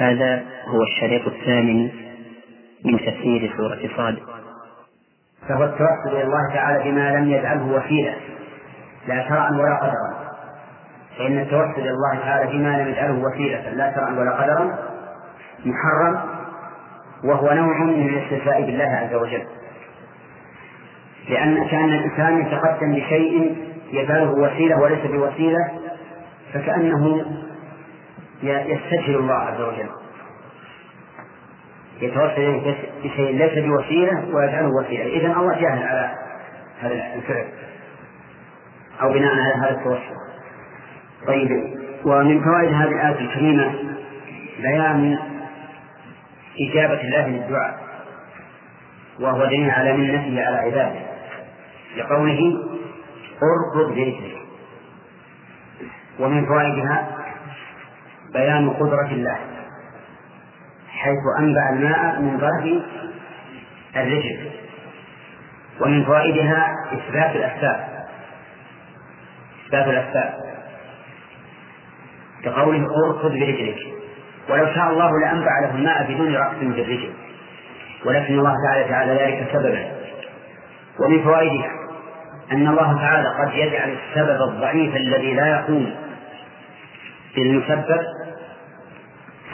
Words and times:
هذا 0.00 0.42
هو 0.66 0.82
الشريط 0.82 1.26
الثامن 1.26 1.90
من 2.84 2.98
تفسير 2.98 3.52
سورة 3.56 3.96
صاد. 3.96 4.18
فهو 5.48 5.64
التوسل 5.64 6.16
إلى 6.16 6.22
الله 6.22 6.54
تعالى 6.54 6.90
بما 6.90 7.16
لم 7.16 7.30
يجعله 7.30 7.66
وسيلة 7.66 8.14
لا 9.08 9.28
شرعا 9.28 9.50
ولا 9.50 9.76
قدرا. 9.76 10.30
فإن 11.18 11.38
التوسل 11.38 11.80
إلى 11.80 11.90
الله 11.90 12.18
تعالى 12.24 12.58
بما 12.58 12.82
لم 12.82 12.88
يجعله 12.88 13.18
وسيلة 13.24 13.70
لا 13.70 13.94
شرعا 13.94 14.10
ولا 14.10 14.30
قدرا 14.30 14.78
محرم 15.64 16.20
وهو 17.24 17.52
نوع 17.52 17.84
من 17.84 18.08
الاستهزاء 18.08 18.62
بالله 18.62 18.84
عز 18.84 19.14
وجل. 19.14 19.42
لأن 21.28 21.64
كأن 21.64 21.84
الإنسان 21.84 22.40
يتقدم 22.40 22.94
بشيء 22.94 23.56
يجعله 23.92 24.30
وسيلة 24.30 24.80
وليس 24.80 25.06
بوسيلة 25.06 25.68
فكأنه 26.52 27.24
يستجهل 28.42 29.16
الله 29.16 29.34
عز 29.34 29.60
وجل. 29.60 29.88
يتوسل 32.00 32.74
بشيء 33.04 33.36
ليس 33.36 33.64
بوسيلة 33.64 34.34
ويجعله 34.34 34.68
وسيلة. 34.68 35.04
إذا 35.04 35.32
الله 35.32 35.60
جاهل 35.60 35.82
على 35.82 36.14
هذا 36.80 37.14
الفعل 37.14 37.48
أو 39.02 39.12
بناء 39.12 39.32
على 39.32 39.54
هذا 39.54 39.70
التوسل. 39.70 40.16
طيب 41.26 41.50
ومن 42.04 42.44
فوائد 42.44 42.72
هذه 42.72 42.88
الآية 42.88 43.20
الكريمة 43.20 43.74
بيان 44.58 45.18
إجابة 46.60 47.00
الله 47.00 47.28
للدعاء 47.28 47.80
وهو 49.20 49.44
دليل 49.44 49.70
على 49.70 49.92
منته 49.92 50.46
على 50.46 50.56
عباده. 50.56 51.00
لقوله 51.96 52.40
اركض 53.42 53.94
برجلك 53.94 54.38
ومن 56.18 56.46
فوائدها 56.46 57.19
بيان 58.32 58.70
قدرة 58.70 59.08
الله 59.10 59.38
حيث 60.90 61.18
أنبع 61.38 61.70
الماء 61.70 62.20
من 62.20 62.38
ظهر 62.38 62.80
الرجل 63.96 64.50
ومن 65.80 66.04
فوائدها 66.04 66.74
إثبات 66.92 67.36
الأسباب. 67.36 67.86
إثبات 69.66 69.86
الأسباب. 69.86 70.34
كقوله 72.44 72.86
اركض 73.06 73.30
برجلك 73.32 73.78
ولو 74.48 74.66
شاء 74.74 74.90
الله 74.90 75.10
لأنبع 75.20 75.60
له 75.60 75.74
الماء 75.74 76.12
بدون 76.12 76.34
رأس 76.34 76.56
بالرجل 76.60 77.10
ولكن 78.06 78.38
الله 78.38 78.54
تعالى 78.68 78.88
جعل 78.88 79.08
ذلك 79.08 79.48
سببا. 79.52 79.92
ومن 81.00 81.22
فوائدها 81.22 81.70
أن 82.52 82.66
الله 82.66 82.98
تعالى 83.00 83.28
قد 83.28 83.54
يجعل 83.54 83.90
السبب 83.90 84.38
الضعيف 84.48 84.96
الذي 84.96 85.34
لا 85.34 85.46
يقوم 85.46 85.94
بالمسبب 87.36 88.00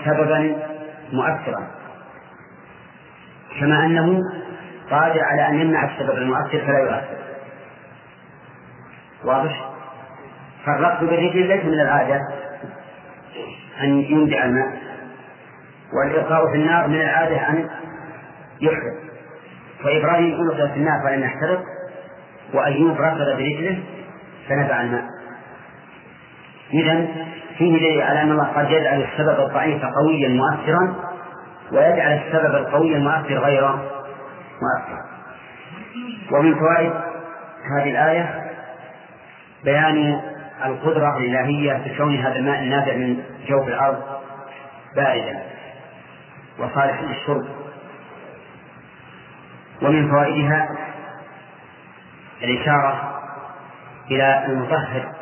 سببا 0.04 0.56
مؤثرا. 1.12 1.66
كما 3.60 3.84
أنه 3.86 4.20
قادر 4.90 5.20
على 5.24 5.48
أن 5.48 5.60
يمنع 5.60 5.84
السبب 5.84 6.16
المؤثر 6.16 6.58
فلا 6.58 6.78
يؤثر. 6.78 7.16
واضح؟ 9.24 9.70
فالرقص 10.66 11.00
بالرجل 11.00 11.46
ليس 11.46 11.64
من 11.64 11.80
العادة 11.80 12.20
أن 13.80 14.00
ينبع 14.00 14.44
الماء 14.44 14.78
والإلقاء 15.92 16.50
في 16.50 16.56
النار 16.56 16.88
من 16.88 17.00
العادة 17.00 17.48
أن 17.48 17.68
يحرق 18.60 18.94
فإبراهيم 19.84 20.40
ألقي 20.40 20.68
في 20.68 20.76
النار 20.76 21.00
فلم 21.04 21.22
يحترق 21.22 21.62
وأيوب 22.54 23.00
ركض 23.00 23.36
برجله 23.36 23.82
فنبع 24.48 24.80
الماء 24.80 25.04
إذا 26.72 27.06
فيه 27.58 27.78
دليل 27.78 28.02
على 28.02 28.22
أن 28.22 28.30
الله 28.30 28.44
قد 28.44 28.70
يجعل 28.70 29.02
السبب 29.02 29.40
الضعيف 29.40 29.82
قويا 29.84 30.28
مؤثرا 30.28 30.94
ويجعل 31.72 32.12
السبب 32.12 32.54
القوي 32.54 32.96
المؤثر 32.96 33.38
غير 33.38 33.70
مؤثر. 34.62 35.02
ومن 36.32 36.54
فوائد 36.54 36.92
هذه 37.76 37.90
الآية 37.90 38.52
بيان 39.64 40.20
القدرة 40.64 41.18
الإلهية 41.18 41.82
في 41.84 41.96
كون 41.96 42.16
هذا 42.16 42.36
الماء 42.36 42.62
النابع 42.62 42.92
من 42.92 43.22
جوف 43.48 43.68
الأرض 43.68 44.02
باردا 44.96 45.42
وصالحا 46.58 47.02
للشرب. 47.02 47.46
ومن 49.82 50.10
فوائدها 50.10 50.68
الإشارة 52.42 53.20
إلى 54.10 54.44
المطهر 54.46 55.12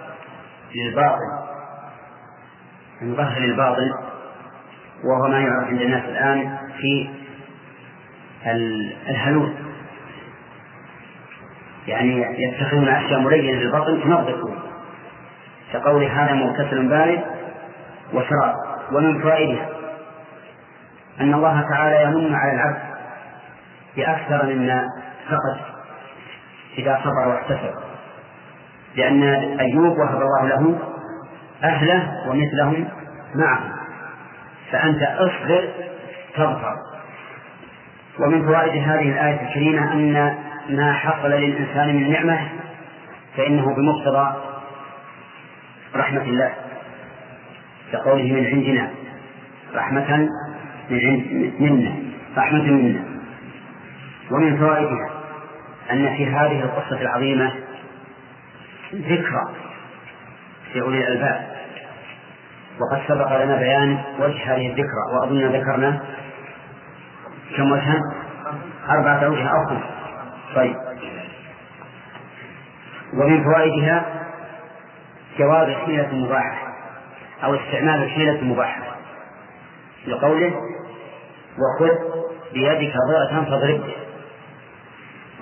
للباطل 0.74 1.43
المطهر 3.02 3.38
للباطل 3.38 3.94
وهو 5.04 5.28
ما 5.28 5.40
يعرف 5.40 5.68
عند 5.68 5.80
الناس 5.80 6.04
الآن 6.04 6.58
في 6.78 7.08
الهلول. 9.08 9.54
يعني 11.86 12.42
يتخذون 12.42 12.88
أشياء 12.88 13.20
ملينة 13.20 13.60
للبطن 13.60 14.02
تنظفه 14.02 14.54
كقول 15.72 16.04
هذا 16.04 16.32
مغتسل 16.32 16.88
بارد 16.88 17.24
وشراب 18.12 18.54
ومن 18.92 19.22
فوائدها. 19.22 19.68
أن 21.20 21.34
الله 21.34 21.60
تعالى 21.70 22.02
يمن 22.02 22.34
على 22.34 22.52
العبد 22.52 22.82
بأكثر 23.96 24.46
مما 24.46 24.88
فقد 25.28 25.60
إذا 26.78 27.00
صبر 27.04 27.28
واحتسب. 27.28 27.74
لأن 28.96 29.22
أيوب 29.60 29.98
وهب 29.98 30.22
الله 30.22 30.46
له 30.48 30.78
أهله 31.64 32.28
ومثلهم 32.28 32.88
معه. 33.34 33.60
فأنت 34.72 35.02
اصبر 35.02 35.68
تظفر 36.34 36.76
ومن 38.18 38.46
فوائد 38.46 38.82
هذه 38.82 39.08
الآية 39.08 39.48
الكريمة 39.48 39.92
أن 39.92 40.36
ما 40.68 40.92
حصل 40.92 41.30
للإنسان 41.30 41.96
من 41.96 42.12
نعمة 42.12 42.48
فإنه 43.36 43.74
بمقتضى 43.74 44.34
رحمة 45.96 46.22
الله. 46.22 46.52
كقوله 47.92 48.32
من 48.32 48.46
عندنا 48.46 48.90
رحمة 49.74 50.28
من 50.90 51.00
عند 51.00 51.52
منا 51.60 51.92
رحمة 52.36 52.62
منا. 52.62 53.04
ومن 54.30 54.58
فوائدها 54.58 55.10
أن 55.90 56.16
في 56.16 56.26
هذه 56.26 56.60
القصة 56.62 57.00
العظيمة 57.00 57.52
ذكرى 58.94 59.54
في 60.72 60.80
أولي 60.80 60.98
الألباب. 60.98 61.53
وقد 62.80 63.02
سبق 63.08 63.44
لنا 63.44 63.56
بيان 63.56 63.98
وجه 64.18 64.54
هذه 64.54 64.66
الذكرى 64.66 65.04
وأظن 65.12 65.46
ذكرنا 65.46 66.00
كم 67.56 67.72
وجها؟ 67.72 68.00
أربعة 68.90 69.24
أوجه 69.24 69.48
أو 69.48 69.66
خمسة 69.66 69.90
طيب. 70.54 70.76
ومن 73.14 73.44
فوائدها 73.44 74.04
جواز 75.38 75.68
حيلة 75.68 76.14
مباحة 76.14 76.74
أو 77.44 77.54
استعمال 77.54 78.10
حيلة 78.10 78.44
مباحة 78.44 78.82
لقوله 80.06 80.52
وخذ 81.58 81.94
بيدك 82.52 82.92
ضرة 83.08 83.44
فاضرب. 83.44 83.80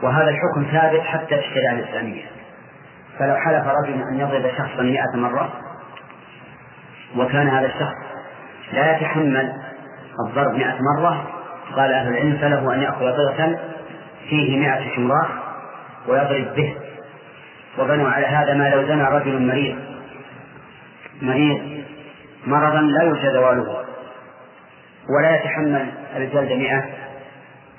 وهذا 0.02 0.30
الحكم 0.30 0.66
ثابت 0.72 1.00
حتى 1.00 1.36
في 1.36 1.48
الشريعة 1.48 1.72
الإسلامية. 1.72 2.22
فلو 3.18 3.36
حلف 3.36 3.66
رجل 3.66 4.02
أن 4.02 4.20
يضرب 4.20 4.50
شخصا 4.58 4.82
مئة 4.82 5.16
مرة 5.16 5.52
وكان 7.16 7.48
هذا 7.48 7.66
الشخص 7.66 7.94
لا 8.72 8.96
يتحمل 8.96 9.52
الضرب 10.26 10.54
مئة 10.54 10.78
مرة. 10.96 11.26
قال 11.76 11.92
أهل 11.92 12.08
العلم 12.08 12.38
فله 12.40 12.74
أن 12.74 12.82
يأخذ 12.82 13.04
ضغطا 13.04 13.58
فيه 14.28 14.58
مئة 14.58 14.94
شمراء 14.96 15.28
ويضرب 16.08 16.54
به. 16.56 16.76
وبنوا 17.78 18.10
على 18.10 18.26
هذا 18.26 18.54
ما 18.54 18.68
لو 18.68 18.82
زنى 18.82 19.02
رجل 19.02 19.46
مريض. 19.46 19.76
مريض 21.22 21.82
مرضا 22.46 22.80
لا 22.80 23.02
يرجى 23.02 23.32
زواله 23.32 23.84
ولا 25.16 25.36
يتحمل 25.36 25.86
الجلد 26.16 26.52
مئة. 26.52 26.84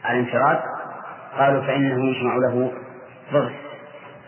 على 0.06 0.20
انفراد 0.20 0.60
قالوا 1.38 1.62
فإنه 1.62 2.06
يجمع 2.06 2.36
له 2.36 2.72
ضغط 3.34 3.52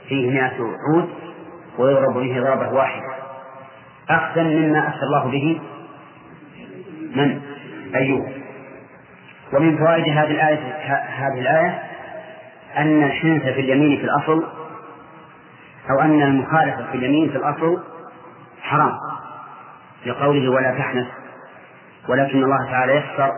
فيه 0.07 0.31
مئة 0.31 0.53
عود 0.89 1.09
ويضرب 1.77 2.13
به 2.13 2.41
ضربة 2.41 2.73
واحدة. 2.73 3.14
أخذا 4.09 4.43
مما 4.43 4.87
أخذ 4.87 4.99
الله 5.03 5.31
به 5.31 5.61
من؟ 7.15 7.41
أيوب 7.95 8.27
ومن 9.53 9.77
فوائد 9.77 10.03
هذه 10.03 10.31
الآية 10.31 10.59
هذه 11.17 11.39
الآية 11.39 11.83
أن 12.77 13.03
الحنث 13.03 13.41
في 13.41 13.61
اليمين 13.61 13.97
في 13.97 14.03
الأصل 14.03 14.43
أو 15.89 16.01
أن 16.01 16.21
المخالفة 16.21 16.91
في 16.91 16.97
اليمين 16.97 17.29
في 17.29 17.37
الأصل 17.37 17.83
حرام 18.61 18.91
لقوله 20.05 20.51
ولا 20.51 20.77
تحنث 20.77 21.07
ولكن 22.07 22.43
الله 22.43 22.71
تعالى 22.71 22.93
يسر 22.93 23.31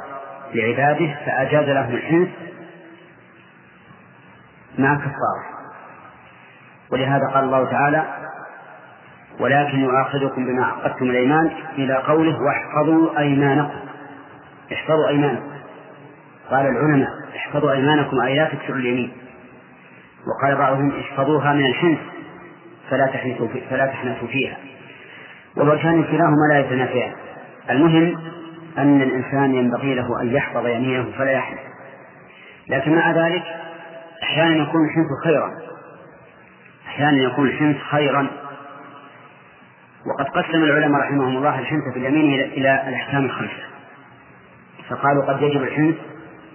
لعباده 0.53 1.15
فأجاز 1.25 1.69
لهم 1.69 1.95
الحنث 1.95 2.29
مع 4.77 4.95
كفارة. 4.95 5.43
ولهذا 6.91 7.27
قال 7.33 7.43
الله 7.43 7.65
تعالى 7.65 8.03
ولكن 9.39 9.79
يؤاخذكم 9.79 10.45
بما 10.45 10.65
عقدتم 10.65 11.05
الأيمان 11.05 11.51
إلى 11.77 11.95
قوله 11.95 12.37
واحفظوا 12.41 13.19
أيمانكم. 13.19 13.79
احفظوا 14.73 15.07
أيمانكم. 15.07 15.51
قال 16.51 16.65
العلماء 16.67 17.09
احفظوا 17.35 17.71
أيمانكم 17.71 18.19
أي 18.19 18.35
لا 18.35 18.45
تكسروا 18.45 18.77
اليمين. 18.77 19.11
وقال 20.27 20.57
بعضهم 20.57 20.91
احفظوها 20.99 21.53
من 21.53 21.65
الحنث 21.65 21.99
فلا 22.89 23.05
تحنثوا 23.05 23.47
فلا 23.69 23.85
تحنثوا 23.85 24.27
فيها. 24.27 24.57
والوجهان 25.57 26.03
كلاهما 26.03 26.53
لا 26.53 26.59
يتنافيان. 26.59 27.11
المهم 27.69 28.17
أن 28.77 29.01
الإنسان 29.01 29.55
ينبغي 29.55 29.95
له 29.95 30.21
أن 30.21 30.27
يحفظ 30.27 30.67
يمينه 30.67 31.11
فلا 31.17 31.31
يحنث. 31.31 31.59
لكن 32.69 32.95
مع 32.95 33.11
ذلك 33.11 33.43
أحيانا 34.23 34.55
يكون 34.55 34.85
الحنث 34.85 35.07
خيرا. 35.23 35.51
أحيانا 36.87 37.17
يكون 37.17 37.47
الحنث 37.47 37.77
خيرا. 37.77 38.27
وقد 40.07 40.25
قسم 40.25 40.63
العلماء 40.63 41.01
رحمهم 41.01 41.37
الله 41.37 41.59
الحنث 41.59 41.93
في 41.93 41.99
اليمين 41.99 42.39
إلى 42.39 42.87
الأحكام 42.87 43.25
الخمسة. 43.25 43.63
فقالوا 44.89 45.25
قد 45.25 45.41
يجب 45.41 45.63
الحنث 45.63 45.95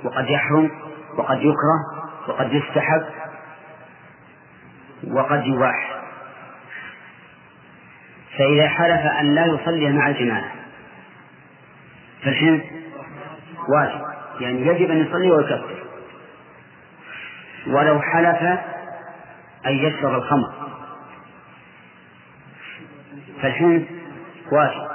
وقد 0.04 0.30
يحرم 0.30 0.70
وقد 1.18 1.38
يكره 1.38 2.04
وقد 2.28 2.52
يستحب 2.52 3.04
وقد 5.10 5.46
يباح. 5.46 6.02
فإذا 8.38 8.68
حلف 8.68 9.06
أن 9.20 9.34
لا 9.34 9.46
يصلي 9.46 9.92
مع 9.92 10.08
الجماعة 10.08 10.52
فالحنث 12.22 12.62
واجب. 13.68 14.00
يعني 14.40 14.66
يجب 14.66 14.90
أن 14.90 14.96
يصلي 14.96 15.30
ويكفر. 15.30 15.82
ولو 17.66 18.00
حلف 18.00 18.42
أن 19.66 19.72
يشرب 19.72 20.14
الخمر. 20.14 20.71
فالحنث 23.42 23.82
واجب. 24.52 24.92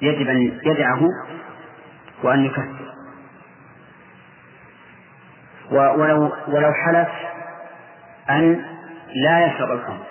يجب 0.00 0.28
أن 0.28 0.60
يدعه 0.64 1.08
وأن 2.22 2.44
يكفر. 2.44 2.76
ولو 5.70 6.32
ولو 6.48 6.72
حلف 6.72 7.08
أن 8.30 8.64
لا 9.24 9.46
يشرب 9.46 9.70
الخمر؟ 9.70 10.06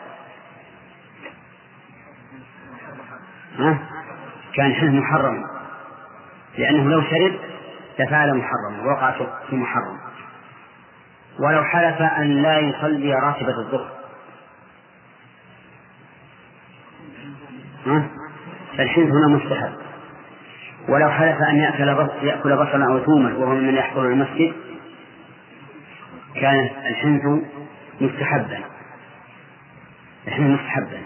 كان 4.56 4.74
حنث 4.74 4.94
محرم. 4.94 5.46
لأنه 6.58 6.90
لو 6.90 7.02
شرب 7.02 7.40
لفعل 8.00 8.38
محرم 8.38 8.86
ووقع 8.86 9.12
في 9.50 9.56
محرم. 9.56 9.98
ولو 11.40 11.64
حلف 11.64 12.02
أن 12.02 12.42
لا 12.42 12.60
يصلي 12.60 13.14
راتبة 13.14 13.60
الظهر. 13.60 13.95
فالحنث 18.78 19.08
هنا 19.08 19.28
مستحب. 19.28 19.72
ولو 20.90 21.10
حلف 21.10 21.38
أن 21.50 21.56
يأكل 21.56 22.08
يأكل 22.22 22.56
بصلا 22.56 22.86
أو 22.86 23.00
ثوما 23.00 23.38
وهو 23.38 23.56
ممن 23.56 23.76
يحضر 23.76 24.08
المسجد 24.08 24.54
كان 26.36 26.70
الحنث 26.90 27.22
مستحبا. 28.02 28.60
الحنث 30.28 30.60
مستحبا. 30.60 30.98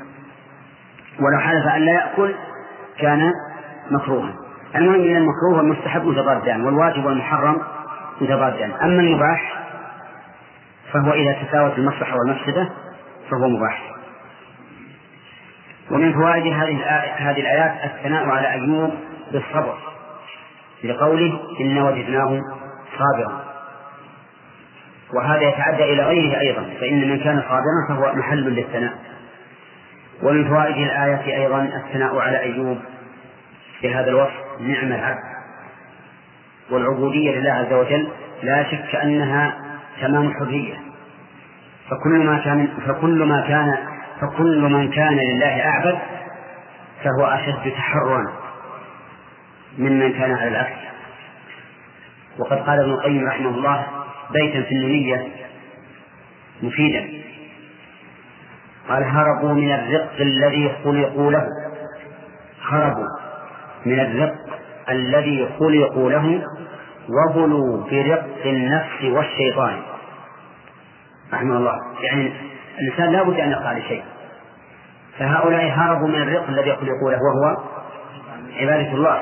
ولو 1.19 1.39
حلف 1.39 1.67
أن 1.67 1.81
لا 1.81 1.91
يأكل 1.91 2.33
كان 2.99 3.31
مكروها. 3.91 4.33
المهم 4.75 5.01
أن 5.01 5.15
المكروه 5.15 5.57
والمستحب 5.57 6.05
متضادان 6.05 6.61
والواجب 6.61 7.05
والمحرم 7.05 7.57
متضادان 8.21 8.71
أما 8.71 9.01
المباح 9.01 9.59
فهو 10.93 11.13
إذا 11.13 11.33
تساوت 11.43 11.77
المصلحة 11.77 12.15
والمفسدة 12.17 12.69
فهو 13.31 13.47
مباح. 13.47 13.88
ومن 15.91 16.13
فوائد 16.13 16.53
هذه 16.53 16.83
هذه 17.17 17.39
الآيات 17.39 17.71
الثناء 17.83 18.25
على 18.25 18.51
أيوب 18.51 18.93
بالصبر 19.31 19.77
لقوله 20.83 21.39
إنا 21.59 21.89
وجدناه 21.89 22.41
صابرا. 22.97 23.43
وهذا 25.13 25.41
يتعدى 25.41 25.83
إلى 25.83 26.03
غيره 26.03 26.39
أيضا 26.39 26.65
فإن 26.79 27.09
من 27.09 27.19
كان 27.19 27.41
صابرا 27.41 27.87
فهو 27.89 28.15
محل 28.15 28.43
للثناء. 28.43 28.93
ومن 30.23 30.47
فوائد 30.47 30.77
الآية 30.77 31.43
أيضا 31.43 31.61
الثناء 31.61 32.17
على 32.17 32.39
أيوب 32.39 32.77
بهذا 33.83 34.09
الوصف 34.09 34.33
نعم 34.59 34.91
العبد 34.91 35.29
والعبودية 36.71 37.39
لله 37.39 37.51
عز 37.51 37.73
وجل 37.73 38.07
لا 38.43 38.63
شك 38.63 38.95
أنها 38.95 39.53
تمام 40.01 40.27
الحرية. 40.27 40.75
فكل 41.89 42.25
ما 42.25 42.37
كان 42.37 42.67
فكل 42.87 43.23
ما 43.23 43.41
كان 43.47 43.77
فكل 44.21 44.61
من 44.61 44.91
كان 44.91 45.17
لله 45.17 45.65
أعبد 45.65 45.99
فهو 47.03 47.25
أشد 47.25 47.71
تحررا 47.71 48.33
ممن 49.77 50.13
كان 50.13 50.31
على 50.31 50.47
العكس. 50.47 50.79
وقد 52.39 52.57
قال 52.57 52.79
ابن 52.79 52.91
القيم 52.91 53.27
رحمه 53.27 53.49
الله 53.49 53.87
بيتا 54.31 54.61
في 54.61 54.71
النونية 54.71 55.27
مفيدا. 56.63 57.09
قال 58.89 59.03
هربوا 59.03 59.53
من 59.53 59.71
الرق 59.71 60.11
الذي 60.19 60.71
خلقوا 60.83 61.31
له. 61.31 61.47
هربوا 62.69 63.07
من 63.85 63.99
الرق 63.99 64.35
الذي 64.89 65.49
خلقوا 65.59 66.11
له 66.11 66.43
وبلوا 67.09 67.83
برق 67.91 68.45
النفس 68.45 69.03
والشيطان. 69.03 69.81
رحمه 71.33 71.57
الله. 71.57 71.75
يعني 72.01 72.33
الإنسان 72.81 73.11
لا 73.11 73.23
بد 73.23 73.39
أن 73.39 73.51
يقع 73.51 73.71
لشيء 73.71 74.03
فهؤلاء 75.19 75.71
هربوا 75.75 76.07
من 76.07 76.21
الرق 76.21 76.49
الذي 76.49 76.75
خلقوا 76.75 77.11
له 77.11 77.19
وهو 77.23 77.57
عبادة 78.59 78.91
الله. 78.91 79.21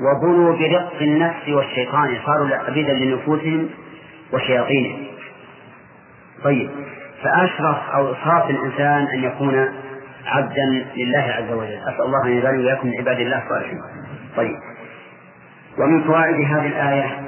وبلوا 0.00 0.56
برق 0.56 0.92
النفس 1.00 1.48
والشيطان 1.48 2.18
صاروا 2.26 2.48
عبيدا 2.56 2.92
لنفوسهم 2.92 3.68
وشياطينهم. 4.32 5.06
طيب 6.44 6.70
فأشرف 7.22 7.90
أو 7.94 8.14
صاف 8.24 8.50
الإنسان 8.50 9.06
أن 9.06 9.24
يكون 9.24 9.68
عبدا 10.26 10.84
لله 10.96 11.34
عز 11.38 11.52
وجل. 11.52 11.78
أسأل 11.88 12.02
الله 12.02 12.26
أن 12.26 12.38
يجعلني 12.38 12.64
وإياكم 12.64 12.88
من 12.88 12.98
عباد 12.98 13.20
الله 13.20 13.42
الصالحين. 13.44 13.78
طيب 14.36 14.56
ومن 15.78 16.04
فوائد 16.04 16.34
هذه 16.34 16.66
الآية 16.66 17.22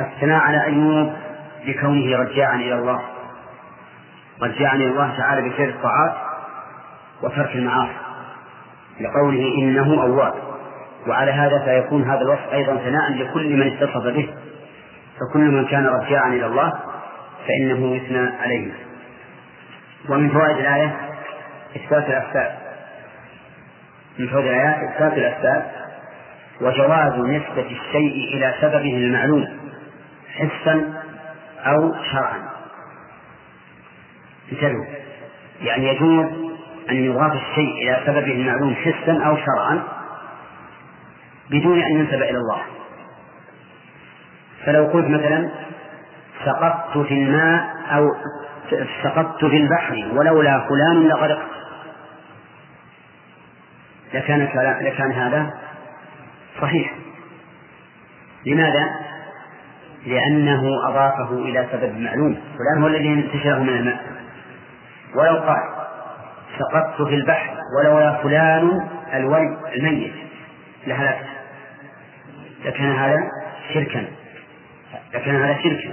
الثناء 0.00 0.40
على 0.40 0.64
أيوب 0.64 1.12
بكونه 1.66 2.16
رجاعا 2.16 2.56
إلى 2.56 2.74
الله. 2.74 3.00
رجاعا 4.42 4.74
إلى 4.74 4.86
الله 4.86 5.16
تعالى 5.18 5.48
بفعل 5.48 5.68
الطاعات 5.68 6.12
وترك 7.22 7.54
المعاصي 7.54 7.96
لقوله 9.00 9.54
إنه 9.58 10.02
أواب. 10.02 10.34
وعلى 11.06 11.30
هذا 11.30 11.58
فيكون 11.64 12.02
هذا 12.02 12.20
الوصف 12.20 12.52
أيضا 12.52 12.76
ثناء 12.76 13.12
لكل 13.12 13.56
من 13.56 13.66
اتصف 13.72 14.04
به. 14.06 14.34
فكل 15.20 15.40
من 15.40 15.64
كان 15.66 15.86
رجاعا 15.86 16.28
إلى 16.28 16.46
الله 16.46 16.72
فإنه 17.46 17.96
يثنى 17.96 18.30
عليه. 18.40 18.72
ومن 20.08 20.28
فوائد 20.28 20.56
الآية 20.56 20.96
إثبات 21.76 22.08
الأسباب. 22.08 22.58
من 24.18 24.28
فوائد 24.28 24.46
الآيات 24.46 24.76
إثبات 24.76 25.12
الأسباب 25.12 25.70
وجواز 26.60 27.12
نسبة 27.12 27.66
الشيء 27.70 28.36
إلى 28.36 28.54
سببه 28.60 28.96
المعلوم 28.96 29.48
حسا 30.34 31.02
أو 31.66 31.94
شرعا. 32.12 32.51
انتبهوا 34.52 34.84
يعني 35.62 35.88
يجوز 35.88 36.26
أن 36.90 36.96
يضاف 36.96 37.32
الشيء 37.32 37.72
إلى 37.82 38.02
سببه 38.06 38.32
المعلوم 38.32 38.74
حسا 38.74 39.22
أو 39.26 39.36
شرعا 39.36 39.82
بدون 41.50 41.82
أن 41.82 41.92
ينسب 41.92 42.22
إلى 42.22 42.38
الله. 42.38 42.62
فلو 44.66 44.84
قلت 44.84 45.06
مثلا 45.06 45.50
سقطت 46.44 46.98
في 46.98 47.14
الماء 47.14 47.76
أو 47.90 48.08
سقطت 49.02 49.44
في 49.44 49.56
البحر 49.56 50.08
ولولا 50.12 50.68
فلان 50.68 51.08
لغرقت. 51.08 51.52
لكان 54.14 54.48
لكان 54.80 55.12
هذا 55.12 55.50
صحيح. 56.60 56.94
لماذا؟ 58.46 58.90
لأنه 60.06 60.62
أضافه 60.88 61.38
إلى 61.38 61.66
سبب 61.72 61.98
معلوم. 61.98 62.34
فلان 62.34 62.82
هو 62.82 62.88
الذي 62.88 63.12
انتشره 63.12 63.58
من 63.58 63.68
الماء. 63.68 64.21
ولو 65.14 65.36
قال 65.36 65.62
سقطت 66.58 67.08
في 67.08 67.14
البحر 67.14 67.54
ولولا 67.78 68.12
فلان 68.22 68.88
الولي 69.14 69.56
الميت. 69.74 70.12
لهلكت. 70.86 71.26
لكان 72.64 72.92
هذا 72.92 73.18
شركا. 73.74 74.04
لكن 75.14 75.30
هذا 75.30 75.58
شرك 75.62 75.90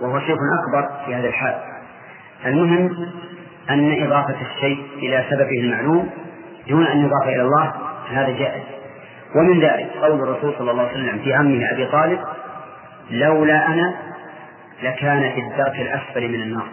وهو 0.00 0.20
شرك 0.20 0.38
أكبر 0.60 1.04
في 1.06 1.14
هذا 1.14 1.28
الحال. 1.28 1.54
المهم 2.46 3.10
أن 3.70 4.02
إضافة 4.02 4.36
الشيء 4.40 4.86
إلى 4.96 5.24
سببه 5.30 5.60
المعلوم 5.60 6.10
دون 6.68 6.86
أن 6.86 6.98
يضاف 6.98 7.28
إلى 7.28 7.42
الله 7.42 7.72
هذا 8.10 8.38
جائز. 8.38 8.62
ومن 9.36 9.60
ذلك 9.60 9.90
قول 10.02 10.22
الرسول 10.22 10.54
صلى 10.58 10.70
الله 10.70 10.82
عليه 10.82 10.92
وسلم 10.92 11.18
في 11.18 11.34
عمه 11.34 11.72
أبي 11.72 11.86
طالب 11.86 12.20
لولا 13.10 13.66
أنا 13.66 13.94
لكان 14.82 15.32
في 15.34 15.40
الدرك 15.40 15.80
الأسفل 15.80 16.28
من 16.28 16.42
النار. 16.42 16.66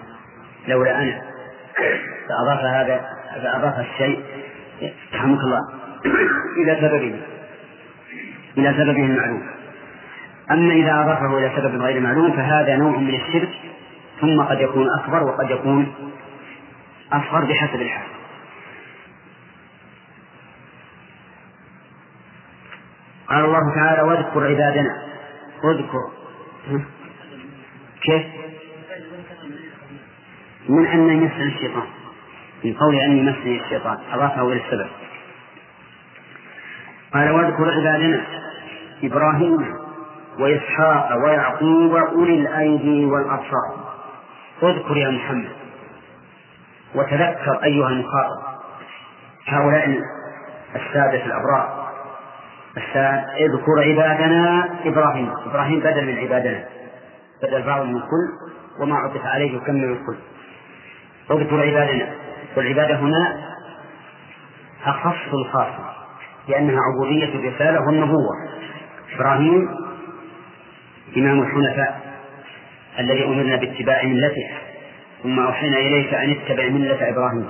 لولا 0.67 1.01
أنا. 1.01 1.21
فأضاف 2.29 2.59
هذا 2.59 3.05
فأضاف 3.43 3.79
الشيء 3.79 4.23
رحمك 5.13 5.39
الله 5.39 5.61
إلى 6.57 6.77
سببه 6.81 7.19
إلى 8.57 8.73
سببه 8.73 9.05
المعلوم 9.05 9.43
أما 10.51 10.73
إذا 10.73 11.01
أضافه 11.01 11.37
إلى 11.37 11.51
سبب 11.55 11.81
غير 11.81 11.99
معلوم 11.99 12.31
فهذا 12.31 12.75
نوع 12.75 12.97
من 12.97 13.15
الشرك 13.15 13.49
ثم 14.21 14.41
قد 14.41 14.61
يكون 14.61 14.87
أكبر 14.99 15.23
وقد 15.23 15.49
يكون 15.49 15.93
أصغر 17.11 17.45
بحسب 17.45 17.81
الحال. 17.81 18.07
قال 23.27 23.45
الله 23.45 23.75
تعالى 23.75 24.01
واذكر 24.01 24.47
عبادنا. 24.47 25.03
اذكر 25.63 26.11
كيف؟ 28.01 28.46
من 30.69 30.85
أن 30.87 31.09
يمسني 31.09 31.43
الشيطان. 31.43 31.87
من 32.63 32.73
قول 32.73 32.95
أن 32.95 33.17
يمسني 33.17 33.61
الشيطان. 33.61 33.97
أضافه 34.13 34.47
إلى 34.47 34.61
السبب. 34.65 34.89
قال 37.13 37.31
وأذكر 37.31 37.71
عبادنا 37.71 38.21
إبراهيم 39.03 39.75
وإسحاق 40.39 41.23
ويعقوب 41.23 41.95
أولي 41.95 42.39
الأيدي 42.39 43.05
والأبصار. 43.05 43.93
اذكر 44.63 44.97
يا 44.97 45.09
محمد 45.09 45.49
وتذكر 46.95 47.63
أيها 47.63 47.87
المخاطب 47.87 48.41
هؤلاء 49.47 50.01
السادة 50.75 51.25
الأبرار. 51.25 51.87
اذكر 53.39 53.79
عبادنا 53.79 54.69
إبراهيم. 54.85 55.31
إبراهيم 55.45 55.79
بدل 55.79 56.05
من 56.05 56.17
عبادنا. 56.17 56.65
بدل 57.43 57.61
بعض 57.61 57.85
من 57.85 57.95
الكل. 57.95 58.27
وما 58.79 58.95
عطف 58.95 59.25
عليه 59.25 59.57
يكمل 59.57 59.83
الكل. 59.83 60.17
اذكر 61.31 61.61
عبادنا 61.61 62.09
والعبادة 62.57 62.95
هنا 62.99 63.37
أخص 64.85 65.33
الخاصة 65.33 65.93
لأنها 66.47 66.79
عبودية 66.81 67.25
الرسالة 67.25 67.81
والنبوة. 67.87 68.35
إبراهيم 69.15 69.69
إمام 71.17 71.39
الحنفاء 71.39 72.01
الذي 72.99 73.25
أمرنا 73.25 73.55
باتباع 73.55 74.03
ملته 74.03 74.49
ثم 75.23 75.39
أوحينا 75.39 75.77
إليك 75.77 76.13
أن 76.13 76.31
اتبع 76.31 76.69
ملة 76.69 77.09
إبراهيم. 77.09 77.47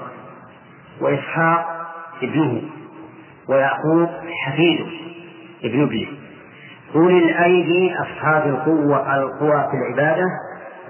وإسحاق 1.02 1.66
ابنه 2.24 2.62
ويعقوب 3.50 4.10
حفيده 4.46 4.86
ابن 5.64 5.84
ابنه. 5.84 6.08
أولي 6.96 7.18
الأيدي 7.18 7.96
أصحاب 7.96 8.48
القوة 8.48 9.16
القوى 9.16 9.68
في 9.72 9.78
العبادة 9.78 10.26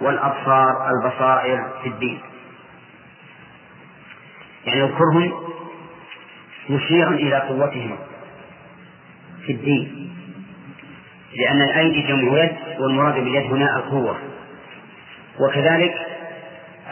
والأبصار 0.02 0.90
البصائر 0.90 1.66
في 1.84 1.90
الدين. 1.90 2.20
يعني 4.68 4.84
اذكرهم 4.84 5.34
مشيرا 6.70 7.10
إلى 7.10 7.36
قوتهم 7.36 7.98
في 9.46 9.52
الدين. 9.52 10.14
لأن 11.36 11.62
الأيدي 11.62 12.02
جمع 12.02 12.44
يد 12.44 12.56
والمراد 12.80 13.14
باليد 13.14 13.52
هنا 13.52 13.78
القوة. 13.78 14.18
وكذلك 15.40 15.96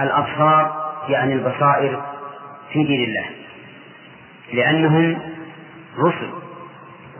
الأبصار 0.01 0.93
يعني 1.09 1.33
البصائر 1.33 2.01
في 2.73 2.83
دين 2.83 3.03
الله. 3.03 3.25
لأنهم 4.53 5.19
رسل. 5.99 6.29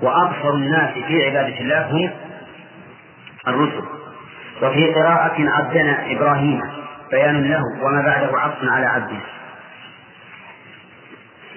وأبصر 0.01 0.53
الناس 0.53 0.93
في 1.07 1.25
عبادة 1.25 1.59
الله 1.59 1.91
هم 1.91 2.11
الرسل. 3.47 3.83
وفي 4.61 4.93
قراءة 4.93 5.49
عبدنا 5.49 6.11
إبراهيم 6.11 6.61
بيان 7.11 7.43
له 7.43 7.61
وما 7.83 8.01
بعده 8.01 8.39
عطف 8.39 8.57
على 8.63 8.85
عبده. 8.85 9.19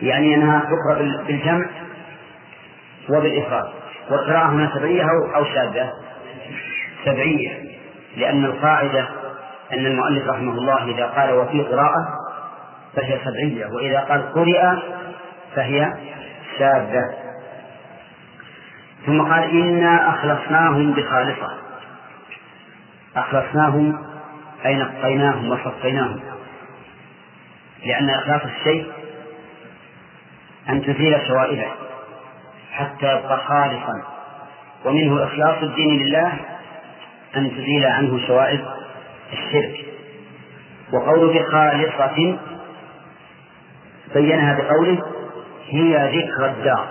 يعني 0.02 0.34
أنها 0.34 0.60
تقرأ 0.60 1.22
بالجمع 1.26 1.66
وبالإفراد. 3.10 3.68
والقراءة 4.10 4.46
هنا 4.46 4.70
سبعية 4.74 5.04
أو 5.34 5.44
شاذة. 5.44 5.92
سبعية. 7.04 7.78
لأن 8.16 8.44
القاعدة 8.44 9.08
أن 9.72 9.86
المؤلف 9.86 10.28
رحمه 10.28 10.52
الله 10.52 10.84
إذا 10.84 11.06
قال 11.06 11.32
وفي 11.32 11.62
قراءة 11.62 12.08
فهي 12.96 13.18
سبعية 13.24 13.66
وإذا 13.66 14.00
قال 14.00 14.32
قرئ 14.32 14.62
فهي 15.54 15.92
شاذة. 16.58 17.14
ثم 19.06 19.22
قال 19.22 19.50
إنا 19.50 20.10
أخلصناهم 20.10 20.92
بخالصة. 20.92 21.58
أخلصناهم 23.16 24.04
أي 24.66 24.74
نقيناهم 24.74 25.50
وصفيناهم. 25.50 26.20
لأن 27.86 28.10
إخلاص 28.10 28.42
الشيء 28.42 28.97
أن 30.68 30.82
تزيل 30.82 31.20
شوائبه 31.28 31.66
حتى 32.72 33.06
يبقى 33.18 33.38
خالصا. 33.38 34.02
ومنه 34.84 35.24
إخلاص 35.24 35.62
الدين 35.62 35.98
لله 35.98 36.32
أن 37.36 37.50
تزيل 37.50 37.86
عنه 37.86 38.26
شوائب 38.26 38.60
الشرك. 39.32 39.84
وقوله 40.92 41.40
بخالصة 41.40 42.38
بينها 44.14 44.58
بقوله 44.58 45.02
هي 45.68 45.96
ذكر 46.18 46.46
الدار. 46.46 46.88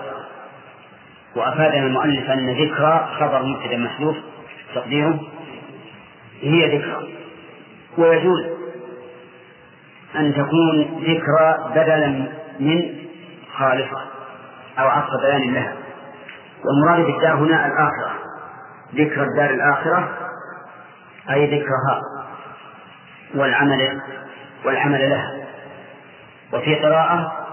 وأفادنا 1.35 1.85
المؤلف 1.85 2.29
أن 2.29 2.49
ذكرى 2.49 3.09
خبر 3.19 3.43
مبتدأ 3.43 3.77
محذوف 3.77 4.15
تقديره 4.75 5.19
هي 6.41 6.77
ذكرى 6.77 7.07
ويجوز 7.97 8.45
أن 10.15 10.33
تكون 10.33 11.03
ذكرى 11.03 11.71
بدلا 11.75 12.07
من 12.59 12.95
خالصة 13.57 14.01
أو 14.79 14.87
عطف 14.87 15.09
بيان 15.21 15.53
لها. 15.53 15.73
والمراد 16.65 17.05
بالدار 17.05 17.35
هنا 17.35 17.67
الآخرة. 17.67 18.11
ذكر 18.95 19.23
الدار 19.23 19.49
الآخرة 19.49 20.09
أي 21.29 21.45
ذكرها 21.45 22.01
والعمل 23.35 24.01
والعمل 24.65 25.09
لها. 25.09 25.33
وفي 26.53 26.75
قراءة 26.75 27.45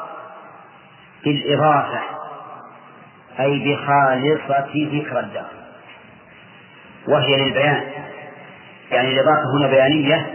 بالإضافة 1.25 2.01
أي 3.41 3.59
بخالصة 3.59 4.89
ذكر 4.93 5.21
الدار. 5.21 5.51
وهي 7.09 7.37
للبيان. 7.37 7.83
يعني 8.91 9.09
الإضافة 9.09 9.43
هنا 9.59 9.67
بيانية 9.67 10.27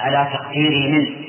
على 0.00 0.28
تقدير 0.32 0.90
منه. 0.90 1.24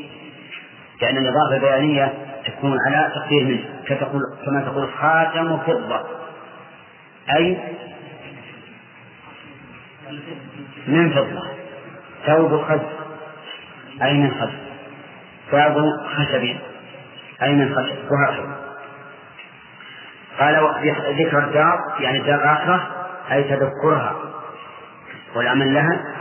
لأن 1.01 1.17
الإضافة 1.17 1.55
البيانية 1.55 2.24
تكون 2.47 2.77
على 2.87 3.11
تقدير 3.15 3.43
منه 3.43 3.83
كتقول 3.85 4.21
كما 4.45 4.61
تقول 4.61 4.89
خاتم 4.93 5.57
فضة. 5.57 6.05
أي 7.35 7.57
من 10.87 11.09
فضة. 11.09 11.43
ثوب 12.25 12.61
خز 12.61 12.79
أي 14.01 14.13
من 14.13 14.31
خز 14.31 14.49
باب 15.51 15.89
خشب. 16.15 16.57
أي 17.43 17.53
من 17.53 17.75
خشب 17.75 18.11
وهكذا. 18.11 18.57
قال 20.39 20.55
ذكر 21.19 21.39
الدار 21.39 21.79
يعني 21.99 22.17
الدار 22.17 22.35
الآخرة 22.35 23.07
أي 23.31 23.43
تذكرها. 23.43 24.15
والعمل 25.35 25.73
لها 25.73 26.15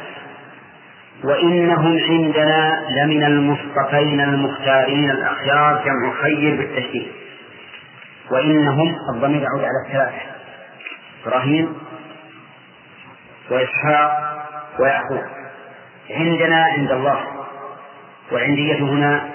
وإنهم 1.24 1.98
عندنا 1.98 2.82
لمن 2.90 3.24
المصطفين 3.24 4.20
المختارين 4.20 5.10
الأخيار 5.10 5.84
جمع 5.84 6.22
خير 6.22 6.56
بالتشديد 6.56 7.06
وإنهم 8.30 8.96
الضمير 9.14 9.42
يعود 9.42 9.64
على 9.64 9.86
الثلاثة. 9.86 10.22
إبراهيم 11.26 11.74
وإسحاق 13.50 14.10
ويعقوب. 14.80 15.24
عندنا 16.10 16.64
عند 16.64 16.92
الله 16.92 17.20
والعندية 18.32 18.78
هنا 18.78 19.30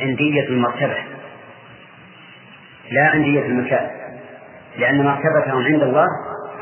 عندية 0.00 0.48
المرتبة. 0.48 0.96
لا 2.90 3.08
عندية 3.08 3.46
المكان. 3.46 3.90
لأن 4.78 5.04
مرتبتهم 5.04 5.64
عند 5.64 5.82
الله 5.82 6.06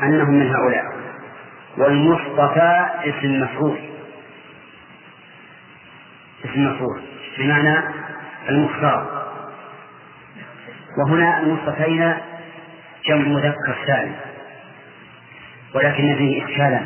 أنهم 0.03 0.33
من 0.33 0.55
هؤلاء. 0.55 0.85
والمصطفى 1.77 2.85
اسم 3.03 3.41
مفعول. 3.41 3.92
مفعول 6.59 7.01
بمعنى 7.37 7.77
المختار. 8.49 9.23
وهنا 10.97 11.39
المصطفين 11.39 12.13
جمع 13.05 13.27
مذكر 13.27 13.75
سالم 13.87 14.15
ولكن 15.75 16.15
فيه 16.15 16.45
إشكالا 16.45 16.81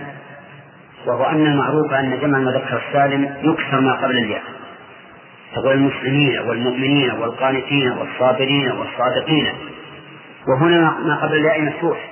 وهو 1.06 1.24
أن 1.24 1.46
المعروف 1.46 1.94
أن 1.94 2.20
جمع 2.22 2.38
المذكر 2.38 2.82
السالم 2.88 3.36
يكسر 3.44 3.80
ما 3.80 3.94
قبل 3.94 4.18
الياء 4.18 4.44
تقول 5.56 5.74
المسلمين 5.74 6.40
والمؤمنين 6.40 7.12
والقانتين 7.12 7.92
والصابرين 7.92 8.72
والصادقين. 8.72 9.54
وهنا 10.48 10.98
ما 11.00 11.16
قبل 11.16 11.34
الياء 11.34 11.62
مفتوح. 11.62 12.12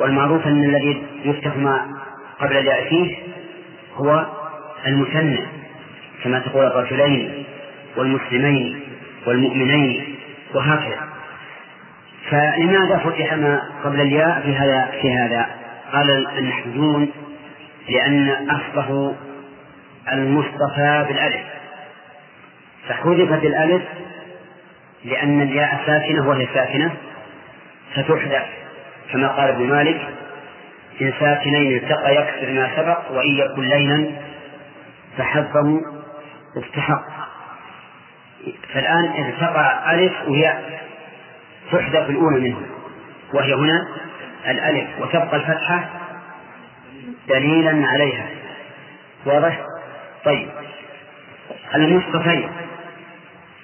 والمعروف 0.00 0.46
أن 0.46 0.64
الذي 0.64 1.06
يفتح 1.24 1.56
ما 1.56 1.86
قبل 2.40 2.56
الياء 2.56 2.88
فيه 2.88 3.16
هو 3.96 4.26
المثنى. 4.86 5.40
كما 6.24 6.38
تقول 6.38 6.66
الرجلين 6.66 7.44
والمسلمين 7.96 8.80
والمؤمنين 9.26 10.16
وهكذا. 10.54 11.08
فلماذا 12.30 12.96
فتح 12.96 13.32
ما 13.34 13.62
قبل 13.84 14.00
الياء 14.00 14.40
في 14.40 14.56
هذا 14.56 14.90
في 15.02 15.12
هذا؟ 15.12 15.46
قال 15.92 16.26
النحويون 16.38 17.10
لأن 17.88 18.50
أصله 18.50 19.14
المصطفى 20.12 21.04
بالألف. 21.08 21.42
فحذفت 22.88 23.44
الألف 23.44 23.82
لأن 25.04 25.42
الياء 25.42 25.80
ساكنة 25.86 26.28
وهي 26.28 26.48
ساكنة 26.54 26.94
فتحذف 27.94 28.46
كما 29.12 29.28
قال 29.28 29.48
ابن 29.48 29.64
مالك 29.64 30.00
إن 31.02 31.12
ساكنين 31.20 31.76
التقى 31.76 32.14
يكسر 32.14 32.52
ما 32.52 32.70
سبق 32.76 33.12
وإن 33.12 33.28
يكن 33.28 33.62
لينا 33.62 34.10
فحذفه 35.18 35.80
استحق 36.56 37.04
فالآن 38.74 39.04
التقى 39.28 39.94
ألف 39.94 40.12
وهي 40.28 40.58
تحذف 41.72 42.10
الأولى 42.10 42.40
منه 42.40 42.60
وهي 43.34 43.54
هنا 43.54 43.88
الألف 44.48 44.88
وتبقى 45.00 45.36
الفتحة 45.36 45.90
دليلا 47.28 47.86
عليها. 47.86 48.26
واضح؟ 49.26 49.60
طيب. 50.24 50.48
المصطفين 51.74 52.48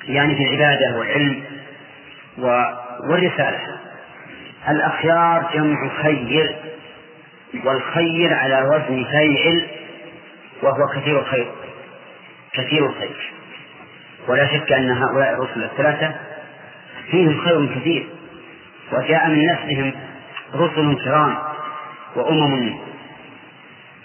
يعني 0.09 0.35
في 0.37 0.42
العبادة 0.42 0.99
والعلم 0.99 1.44
والرسالة. 3.09 3.59
الأخيار 4.68 5.50
جمع 5.54 5.88
خير 6.02 6.56
والخير 7.64 8.35
على 8.35 8.62
وزن 8.62 9.04
فيعل 9.04 9.66
وهو 10.62 10.88
كثير 10.88 11.18
الخير. 11.18 11.50
كثير 12.52 12.87
الخير. 12.87 13.33
ولا 14.28 14.47
شك 14.47 14.73
أن 14.73 14.90
هؤلاء 14.90 15.33
الرسل 15.33 15.64
الثلاثة 15.64 16.14
فيهم 17.11 17.40
خير 17.40 17.66
كثير. 17.66 18.09
وجاء 18.92 19.28
من 19.28 19.47
نسلهم 19.52 19.92
رسل 20.54 21.04
كرام 21.04 21.38
وأمم 22.16 22.78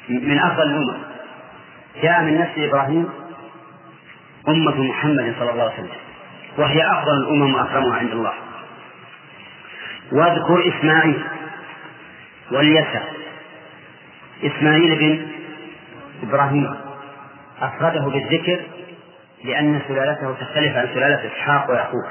من 0.10 0.40
أفضل 0.40 0.64
الأمم. 0.64 0.98
جاء 2.04 2.22
من 2.22 2.42
نسل 2.42 2.64
إبراهيم 2.64 3.10
أمة 4.48 4.84
محمد 4.84 5.36
صلى 5.40 5.52
الله 5.52 5.64
عليه 5.64 5.74
وسلم. 5.74 5.90
وهي 6.58 6.92
أفضل 6.92 7.18
الأمم 7.18 7.56
وأكرمها 7.56 7.98
عند 7.98 8.12
الله. 8.12 8.34
واذكر 10.12 10.74
إسماعيل 10.78 11.24
واليسع. 12.52 13.02
إسماعيل 14.44 14.96
بن 14.96 15.28
إبراهيم. 16.24 16.85
أفرده 17.62 18.02
بالذكر 18.02 18.60
لأن 19.44 19.82
سلالته 19.88 20.34
تختلف 20.34 20.78
عن 20.78 20.88
سلالة 20.94 21.32
إسحاق 21.34 21.72
ويعقوب. 21.72 22.04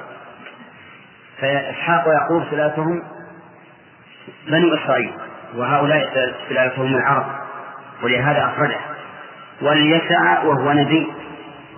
فإسحاق 1.41 2.09
ويعقوب 2.09 2.45
سلالتهم 2.51 3.03
بنو 4.47 4.75
إسرائيل 4.75 5.13
وهؤلاء 5.57 6.35
سلالتهم 6.49 6.95
العرب 6.95 7.27
ولهذا 8.03 8.47
أفرده. 8.47 8.81
واليسع 9.63 10.43
وهو 10.43 10.73
نبي 10.73 11.13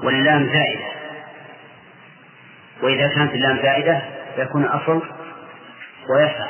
واللام 0.03 0.47
زائدة. 0.47 0.85
وإذا 2.83 3.09
كانت 3.09 3.35
اللام 3.35 3.57
زائدة 3.63 4.03
فيكون 4.37 4.65
أصل 4.65 5.03
ويسع 6.11 6.47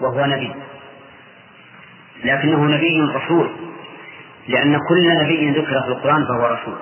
وهو 0.00 0.26
نبي. 0.26 0.54
لكنه 2.24 2.64
نبي 2.64 3.00
رسول. 3.00 3.65
لأن 4.48 4.78
كل 4.88 5.24
نبي 5.24 5.50
ذكر 5.50 5.82
في 5.82 5.88
القرآن 5.88 6.24
فهو 6.26 6.46
رسول. 6.46 6.78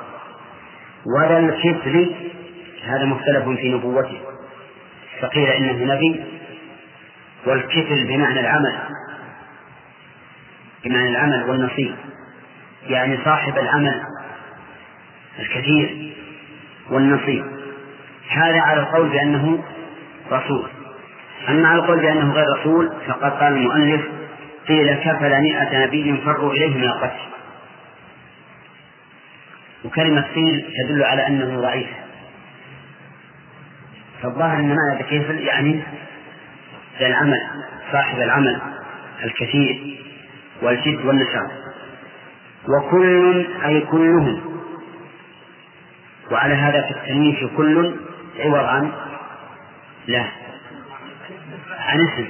وهذا 1.06 1.38
الكفل 1.38 2.11
هذا 2.85 3.04
مختلف 3.04 3.49
في 3.49 3.68
نبوته. 3.68 4.21
فقيل 5.21 5.49
إنه 5.49 5.94
نبي 5.94 6.25
والكفل 7.47 8.06
بمعنى 8.08 8.41
العمل. 8.41 8.78
بمعنى 10.84 11.08
العمل 11.08 11.50
والنصيب. 11.50 11.95
يعني 12.86 13.19
صاحب 13.25 13.58
العمل 13.58 14.02
الكثير 15.38 16.15
والنصيب. 16.91 17.45
هذا 18.28 18.60
على 18.60 18.80
القول 18.80 19.08
بأنه 19.08 19.65
رسول. 20.32 20.69
أما 21.49 21.69
على 21.69 21.78
القول 21.78 22.00
بأنه 22.00 22.32
غير 22.32 22.47
رسول 22.60 22.93
فقد 23.08 23.30
قال 23.30 23.52
المؤلف 23.52 24.02
قيل 24.69 24.95
كفل 24.95 25.41
مئة 25.41 25.86
نبي 25.86 26.21
فروا 26.25 26.52
إليه 26.52 26.76
من 26.76 26.84
القتل. 26.84 27.33
وكلمة 29.84 30.23
قيل 30.34 30.64
تدل 30.84 31.02
على 31.04 31.26
أنه 31.26 31.60
ضعيف. 31.60 31.86
فالظاهر 34.23 34.56
أن 34.56 34.76
معنى 34.76 35.02
كيفل 35.10 35.38
يعني 35.38 35.80
العمل 37.00 37.38
صاحب 37.92 38.18
العمل 38.20 38.60
الكثير 39.25 40.00
والجد 40.62 41.04
والنشاط. 41.04 41.50
وكل 42.68 43.47
أي 43.64 43.80
كلهم. 43.80 44.40
وعلى 46.30 46.54
هذا 46.54 46.82
في 46.82 46.90
التنوين 46.90 47.50
كل 47.56 47.94
عوض 48.40 48.64
عن 48.64 48.92
لا 50.06 50.25
عن 51.78 51.99
اسم 52.00 52.26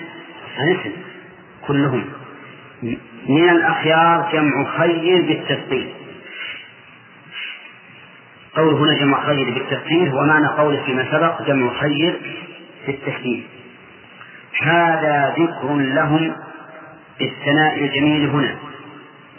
عن 0.59 0.69
اسم 0.69 0.93
كلهم. 1.67 2.05
من 3.29 3.49
الأخيار 3.51 4.31
جمع 4.33 4.79
خير 4.79 5.23
بالتسطير 5.23 5.95
قول 8.57 8.75
هنا 8.75 8.95
جمع 8.95 9.27
خير 9.27 9.51
بالتسطير 9.51 10.15
ومعنى 10.15 10.47
قوله 10.47 10.83
فيما 10.87 11.05
سبق 11.13 11.43
جمع 11.43 11.81
خير 11.81 12.21
بالتسطير 12.87 13.43
هذا 14.63 15.35
ذكر 15.39 15.75
لهم 15.77 16.33
بالثناء 17.19 17.79
الجميل 17.79 18.29
هنا. 18.29 18.57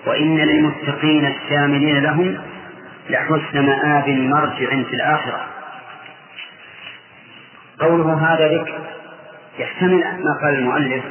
وإن 0.06 0.38
للمتقين 0.38 1.26
الشاملين 1.26 2.04
لهم 2.04 2.38
لحسن 3.10 3.66
مآب 3.66 4.10
مرجع 4.10 4.70
في 4.70 4.96
الآخرة. 4.96 5.48
قوله 7.80 8.14
هذا 8.14 8.48
ذكر 8.48 8.80
يحتمل 9.60 10.00
ما 10.00 10.40
قال 10.44 10.56
المؤلف 10.56 11.04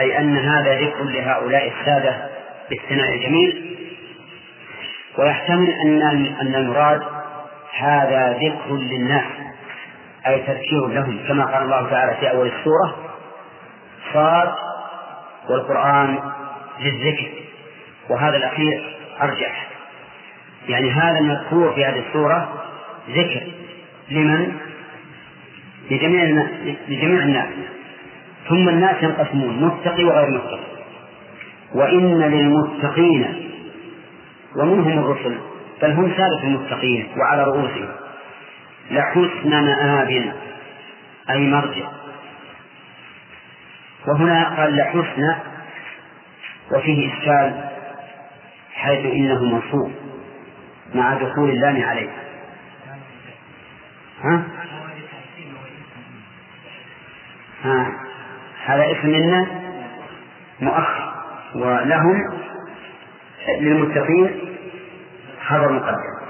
أي 0.00 0.18
أن 0.18 0.36
هذا 0.36 0.80
ذكر 0.80 1.04
لهؤلاء 1.04 1.72
السادة 1.80 2.28
بالثناء 2.70 3.14
الجميل. 3.14 3.76
ويحتمل 5.18 5.70
أن 5.70 6.02
أن 6.40 6.54
المراد 6.54 7.02
هذا 7.78 8.32
ذكر 8.32 8.74
للناس 8.74 9.24
أي 10.26 10.38
تذكير 10.38 10.86
لهم 10.86 11.18
كما 11.28 11.44
قال 11.44 11.62
الله 11.62 11.90
تعالى 11.90 12.16
في 12.20 12.30
أول 12.30 12.46
السورة 12.46 12.94
صاد 14.12 14.48
والقرآن 15.50 16.18
للذكر. 16.80 17.28
وهذا 18.08 18.36
الأخير 18.36 18.96
أرجح. 19.22 19.68
يعني 20.68 20.90
هذا 20.90 21.18
المذكور 21.18 21.72
في 21.72 21.84
هذه 21.84 22.02
السورة 22.08 22.48
ذكر 23.10 23.42
لمن؟ 24.10 24.56
لجميع 25.90 26.22
الناس 26.22 26.48
لجميع 26.88 27.22
الناس. 27.22 27.48
ثم 28.48 28.68
الناس 28.68 29.02
ينقسمون 29.02 29.64
متقي 29.64 30.04
وغير 30.04 30.30
متقي. 30.30 30.60
وإن 31.74 32.20
للمتقين 32.20 33.49
ومنهم 34.56 34.98
الرسل؟ 34.98 35.38
بل 35.82 35.92
هم 35.92 36.12
سادة 36.16 36.42
المتقين 36.42 37.08
وعلى 37.16 37.44
رؤوسهم. 37.44 37.88
لحسن 38.90 39.50
مآب 39.50 40.34
أي 41.30 41.46
مرجع. 41.46 41.88
وهنا 44.08 44.56
قال 44.56 44.76
لحسن 44.76 45.34
وفيه 46.72 47.12
إشكال 47.12 47.70
حيث 48.72 49.06
إنه 49.06 49.44
منصوب 49.44 49.92
مع 50.94 51.14
دخول 51.14 51.50
اللام 51.50 51.82
عليه. 51.82 52.10
ها؟ 54.22 54.42
ها 57.64 57.92
هذا 58.64 58.92
اسم 58.92 59.46
مؤخر 60.60 61.12
ولهم 61.54 62.40
للمتقين 63.48 64.56
خبر 65.46 65.72
مقدم 65.72 66.20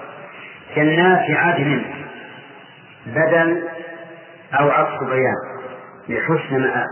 جنات 0.77 1.31
عدن 1.31 1.85
بدل 3.07 3.69
أو 4.55 4.71
عطف 4.71 5.05
بيان 5.05 5.35
لحسن 6.09 6.61
مآب. 6.61 6.87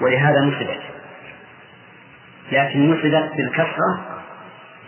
ولهذا 0.00 0.40
نصبت. 0.40 0.80
لكن 2.52 2.90
نصبت 2.90 3.32
بالكسرة 3.36 4.00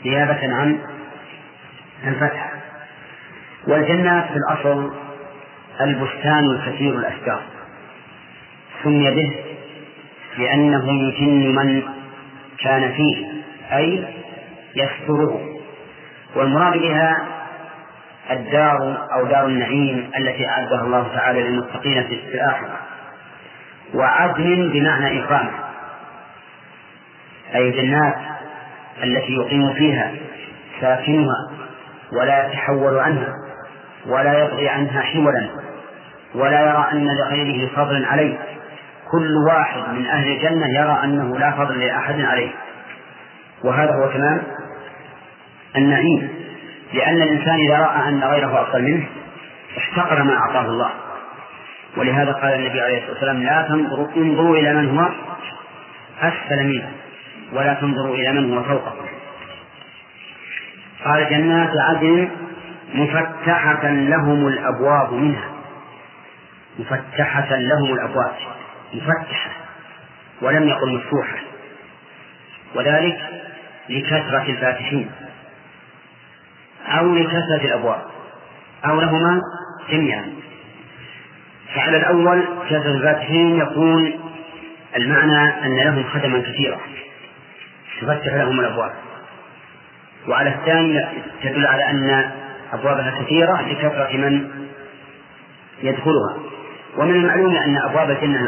نيابة 0.04 0.54
عن 0.54 0.78
الفتحة. 2.06 2.50
والجنات 3.66 4.24
في 4.24 4.36
الأصل 4.36 4.94
البستان 5.80 6.44
الكثير 6.50 6.94
الأشجار. 6.94 7.42
سمي 8.84 9.10
به 9.10 9.51
لأنه 10.38 10.90
يجن 10.90 11.54
من 11.54 11.82
كان 12.64 12.92
فيه 12.92 13.26
أي 13.76 14.04
يستره. 14.76 15.40
والمراد 16.36 16.78
بها 16.78 17.22
الدار 18.30 19.08
أو 19.12 19.26
دار 19.26 19.46
النعيم 19.46 20.10
التي 20.18 20.48
أعدها 20.48 20.80
الله 20.80 21.08
تعالى 21.14 21.42
للمتقين 21.42 22.02
في 22.04 22.14
الآخرة. 22.34 22.78
وعدن 23.94 24.70
بمعنى 24.72 25.24
إقامة 25.24 25.50
أي 27.54 27.68
الجنات 27.68 28.16
التي 29.02 29.32
يقيم 29.32 29.72
فيها 29.72 30.12
ساكنها 30.80 31.50
ولا 32.12 32.46
يتحول 32.46 32.98
عنها 32.98 33.34
ولا 34.06 34.44
يبغي 34.44 34.68
عنها 34.68 35.02
حولا 35.02 35.48
ولا 36.34 36.60
يرى 36.60 36.88
أن 36.92 37.06
لغيره 37.06 37.68
فضلا 37.76 38.06
عليه. 38.06 38.38
كل 39.12 39.36
واحد 39.48 39.94
من 39.94 40.06
أهل 40.06 40.28
الجنة 40.28 40.66
يرى 40.78 41.00
أنه 41.04 41.38
لا 41.38 41.50
فضل 41.50 41.80
لأحد 41.80 42.20
عليه. 42.20 42.50
وهذا 43.64 43.94
هو 43.94 44.10
تمام؟ 44.10 44.42
النعيم. 45.76 46.28
لأن 46.92 47.22
الإنسان 47.22 47.54
إذا 47.54 47.78
رأى 47.78 48.08
أن 48.08 48.24
غيره 48.24 48.62
أفضل 48.62 48.82
منه 48.82 49.06
احتقر 49.78 50.22
ما 50.22 50.36
أعطاه 50.36 50.66
الله. 50.66 50.90
ولهذا 51.96 52.32
قال 52.32 52.54
النبي 52.54 52.80
عليه 52.80 52.98
الصلاة 52.98 53.12
والسلام 53.12 53.42
لا 53.42 53.62
تنظروا 53.68 54.08
انظروا 54.16 54.56
إلى 54.56 54.74
من 54.74 54.98
هو 54.98 55.08
أسفل 56.20 56.64
منه 56.66 56.90
ولا 57.52 57.74
تنظروا 57.74 58.14
إلى 58.14 58.32
من 58.32 58.54
هو 58.54 58.62
فوقه 58.62 58.94
قال 61.04 61.30
جنات 61.30 61.70
عدن 61.76 62.28
مفتحة 62.94 63.88
لهم 63.88 64.46
الأبواب 64.48 65.12
منها. 65.12 65.48
مفتحة 66.78 67.56
لهم 67.56 67.92
الأبواب. 67.94 68.32
مفتحة 68.94 69.50
ولم 70.40 70.68
يقل 70.68 70.94
مفتوحة. 70.94 71.38
وذلك 72.74 73.20
لكثرة 73.88 74.42
الفاتحين 74.48 75.10
أو 76.86 77.14
لكثرة 77.14 77.64
الأبواب 77.64 78.02
أو 78.84 79.00
لهما 79.00 79.40
جميعا. 79.90 80.32
فعلى 81.74 81.96
الأول 81.96 82.44
كثرة 82.70 82.90
الفاتحين 82.90 83.58
يكون 83.58 84.20
المعنى 84.96 85.66
أن 85.66 85.76
لهم 85.76 86.04
خدما 86.04 86.40
كثيرة 86.40 86.80
تفتح 88.00 88.34
لهم 88.34 88.60
الأبواب. 88.60 88.92
وعلى 90.28 90.50
الثاني 90.50 91.06
تدل 91.42 91.66
على 91.66 91.90
أن 91.90 92.30
أبوابها 92.72 93.22
كثيرة 93.22 93.62
لكثرة 93.62 94.16
من 94.16 94.50
يدخلها. 95.82 96.36
ومن 96.96 97.14
المعلوم 97.14 97.56
أن 97.56 97.76
أبواب 97.78 98.10
الجنة 98.10 98.40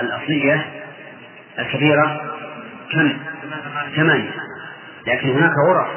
الأصلية 0.00 0.66
الكبيرة 1.58 2.20
كم؟ 2.92 3.18
ثمانية. 3.96 4.30
لكن 5.06 5.30
هناك 5.30 5.52
غرف 5.68 5.88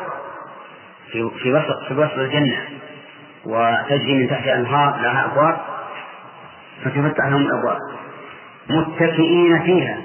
في 1.11 1.29
في 1.43 1.51
وسط 1.53 1.83
في 1.87 1.93
وسط 1.93 2.17
الجنة 2.17 2.57
وتجري 3.45 4.13
من 4.13 4.29
تحت 4.29 4.47
أنهار 4.47 5.01
لها 5.01 5.25
أبواب 5.25 5.57
فتفتح 6.83 7.25
لهم 7.25 7.41
الأبواب. 7.41 7.77
متكئين 8.69 9.63
فيها 9.63 9.97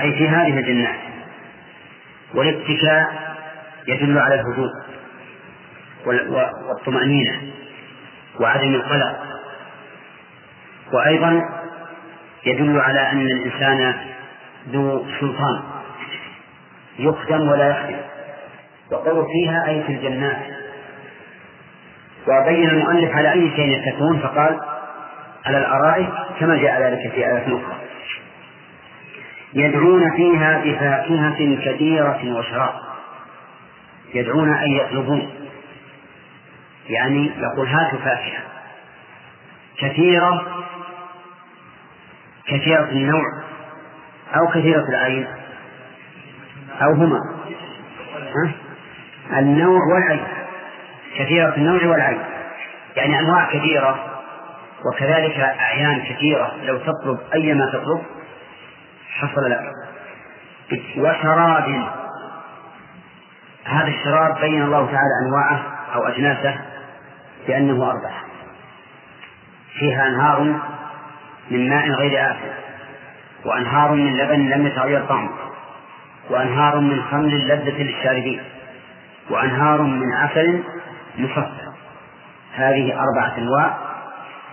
أي 0.00 0.12
في 0.12 0.28
هذه 0.28 0.58
الجنات 0.58 0.98
والاتكاء 2.34 3.34
يدل 3.88 4.18
على 4.18 4.34
الهدوء 4.34 4.70
والطمأنينة 6.68 7.40
وعدم 8.40 8.74
القلق. 8.74 9.33
وأيضا 10.94 11.48
يدل 12.46 12.80
على 12.80 13.10
أن 13.10 13.20
الإنسان 13.20 13.94
ذو 14.68 15.06
سلطان 15.20 15.62
يخدم 16.98 17.48
ولا 17.48 17.70
يخدم. 17.70 17.96
وقول 18.92 19.26
فيها 19.32 19.68
أي 19.68 19.82
في 19.82 19.92
الجنات. 19.92 20.36
وبين 22.28 22.70
المؤلف 22.70 23.16
على 23.16 23.32
أي 23.32 23.50
شيء 23.56 23.78
يتكون 23.78 24.18
فقال 24.18 24.60
على 25.46 25.58
الأرائك 25.58 26.08
كما 26.40 26.56
جاء 26.56 26.82
ذلك 26.82 27.12
في 27.12 27.26
آية 27.26 27.46
أخرى. 27.46 27.76
يدعون 29.54 30.16
فيها 30.16 30.58
بفاكهة 30.64 31.56
كثيرة 31.64 32.38
وشراب. 32.38 32.74
يدعون 34.14 34.54
أن 34.54 34.70
يطلبون. 34.70 35.30
يعني 36.88 37.30
يقول 37.38 37.68
هاتوا 37.68 37.98
فاكهة 37.98 38.42
كثيرة 39.78 40.53
كثيرة 42.46 42.84
النوع 42.84 43.22
أو 44.36 44.46
كثيرة 44.46 44.88
العين 44.88 45.26
أو 46.82 46.92
هما؟ 46.92 47.18
النوع 49.32 49.80
والعين. 49.94 50.24
كثيرة 51.18 51.56
النوع 51.56 51.86
والعين. 51.86 52.22
يعني 52.96 53.18
أنواع 53.20 53.48
كثيرة 53.48 54.22
وكذلك 54.86 55.40
أعيان 55.40 56.02
كثيرة. 56.02 56.52
لو 56.62 56.78
تطلب 56.78 57.18
أي 57.34 57.54
ما 57.54 57.66
تطلب 57.72 58.02
حصل 59.10 59.50
لك. 59.50 59.72
وشراب. 60.96 61.88
هذا 63.64 63.88
الشراب 63.88 64.40
بين 64.40 64.62
الله 64.62 64.86
تعالى 64.86 65.26
أنواعه 65.26 65.62
أو 65.94 66.06
أجناسه 66.06 66.54
بأنه 67.46 67.90
أربعة. 67.90 68.24
فيها 69.78 70.06
أنهار 70.06 70.60
من 71.50 71.68
ماء 71.68 71.90
غير 71.90 72.30
آسف 72.30 72.54
وأنهار 73.44 73.92
من 73.92 74.16
لبن 74.16 74.48
لم 74.48 74.66
يتغير 74.66 75.04
طعمه 75.04 75.30
وأنهار 76.30 76.80
من 76.80 77.02
خمر 77.02 77.28
لذة 77.28 77.82
للشاربين 77.82 78.40
وأنهار 79.30 79.82
من 79.82 80.12
عسل 80.12 80.62
مصفى 81.18 81.70
هذه 82.54 82.92
أربعة 83.00 83.38
أنواع 83.38 83.76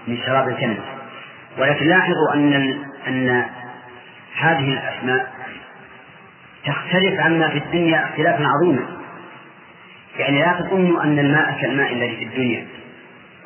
من 0.07 0.17
شراب 0.25 0.47
الجنة 0.47 0.83
ولكن 1.57 1.85
لاحظوا 1.85 2.33
أن 2.33 2.53
أن 3.07 3.45
هذه 4.35 4.73
الأسماء 4.73 5.31
تختلف 6.65 7.19
عما 7.19 7.49
في 7.49 7.57
الدنيا 7.57 8.05
اختلافا 8.05 8.45
عظيما. 8.47 8.85
يعني 10.17 10.39
لا 10.39 10.53
تظنوا 10.59 11.03
أن 11.03 11.19
الماء 11.19 11.57
كالماء 11.61 11.93
الذي 11.93 12.15
في 12.15 12.23
الدنيا. 12.23 12.65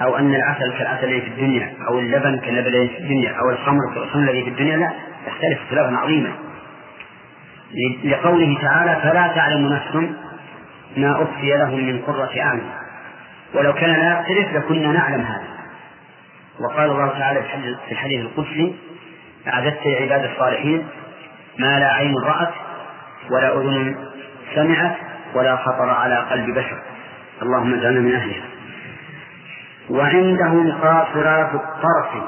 أو 0.02 0.18
أن 0.18 0.36
العسل 0.36 0.74
كالعسل 0.78 1.04
الذي 1.04 1.22
في 1.22 1.28
الدنيا 1.28 1.74
أو 1.88 2.00
اللبن 2.00 2.40
كاللبن 2.40 2.68
الذي 2.68 2.88
في 2.88 2.98
الدنيا 2.98 3.32
أو 3.40 3.50
الخمر 3.50 3.94
كالخمر 3.96 4.24
الذي 4.24 4.44
في 4.44 4.50
الدنيا 4.50 4.78
لا 4.78 4.92
تختلف 5.26 5.62
اختلافا 5.62 5.98
عظيما. 5.98 6.32
لقوله 8.04 8.58
تعالى 8.62 9.02
فلا 9.02 9.28
تعلم 9.28 9.74
نفس 9.74 10.16
ما 10.98 11.24
أخفي 11.24 11.58
لهم 11.58 11.86
من 11.86 12.02
قرة 12.02 12.32
أعين. 12.42 12.70
ولو 13.54 13.74
كان 13.74 13.90
لا 13.90 14.20
يختلف 14.20 14.54
لكنا 14.56 14.92
نعلم 14.92 15.22
هذا. 15.22 15.48
وقال 16.60 16.90
الله 16.92 17.20
تعالى 17.20 17.42
في 17.88 17.92
الحديث 17.92 18.22
القدسي 18.22 18.76
أعددت 19.48 19.80
لعباد 19.86 20.30
الصالحين 20.32 20.88
ما 21.60 21.80
لا 21.80 21.94
عين 21.94 22.16
رأت 22.18 22.54
ولا 23.32 23.58
أذن 23.58 23.96
سمعت 24.56 24.96
ولا 25.36 25.56
خطر 25.56 25.90
على 25.90 26.16
قلب 26.16 26.58
بشر. 26.58 26.82
اللهم 27.42 27.74
اجعلنا 27.74 28.00
من 28.00 28.16
أهلها. 28.16 28.55
وعندهم 29.90 30.72
قاصرات 30.72 31.56
الطرف. 31.56 32.24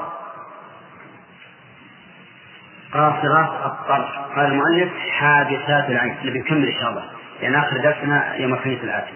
قاصرات 2.92 3.66
الطرف. 3.66 4.08
قال 4.36 4.46
المؤلف 4.46 4.92
حادثات 5.10 5.90
العين. 5.90 6.16
نبي 6.24 6.38
نكمل 6.38 6.66
إن 6.66 6.80
شاء 6.80 6.90
الله. 6.90 7.04
لأن 7.40 7.54
آخر 7.54 7.76
درسنا 7.76 8.34
يوم 8.34 8.54
الخميس 8.54 8.84
الآتي 8.84 9.14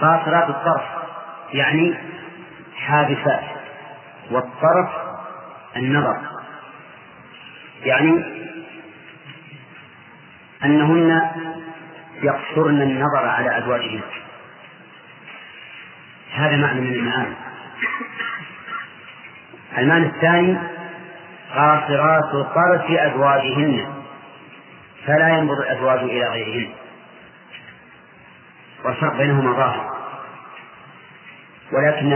قاصرات 0.00 0.48
الطرف. 0.48 0.84
يعني 1.52 1.94
حادثات. 2.76 3.44
والطرف 4.30 4.88
النظر. 5.76 6.16
يعني 7.82 8.24
أنهن 10.64 11.30
يقصرن 12.22 12.82
النظر 12.82 13.26
على 13.26 13.58
أزواجهن. 13.58 14.00
هذا 16.32 16.56
معنى 16.56 16.80
من 16.80 16.92
المعاني. 16.92 17.34
المعنى 19.78 20.06
الثاني 20.06 20.58
قاصرات 21.54 22.30
طرف 22.54 22.90
أزواجهن 22.90 23.86
فلا 25.06 25.28
ينظر 25.28 25.54
الأزواج 25.62 25.98
إلى 25.98 26.28
غيرهن. 26.28 26.68
والفرق 28.84 29.16
بينهما 29.16 29.52
ظاهر. 29.52 29.96
ولكن 31.72 32.12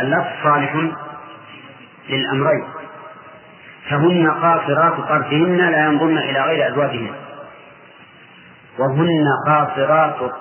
اللفظ 0.00 0.30
صالح 0.42 0.74
للأمرين. 2.08 2.64
فهن 3.90 4.30
قاصرات 4.30 4.96
طرفهن 5.08 5.56
لا 5.56 5.84
ينظرن 5.84 6.18
إلى 6.18 6.40
غير 6.40 6.68
أزواجهن. 6.68 7.14
وهن 8.78 9.24
قاصرات 9.46 10.32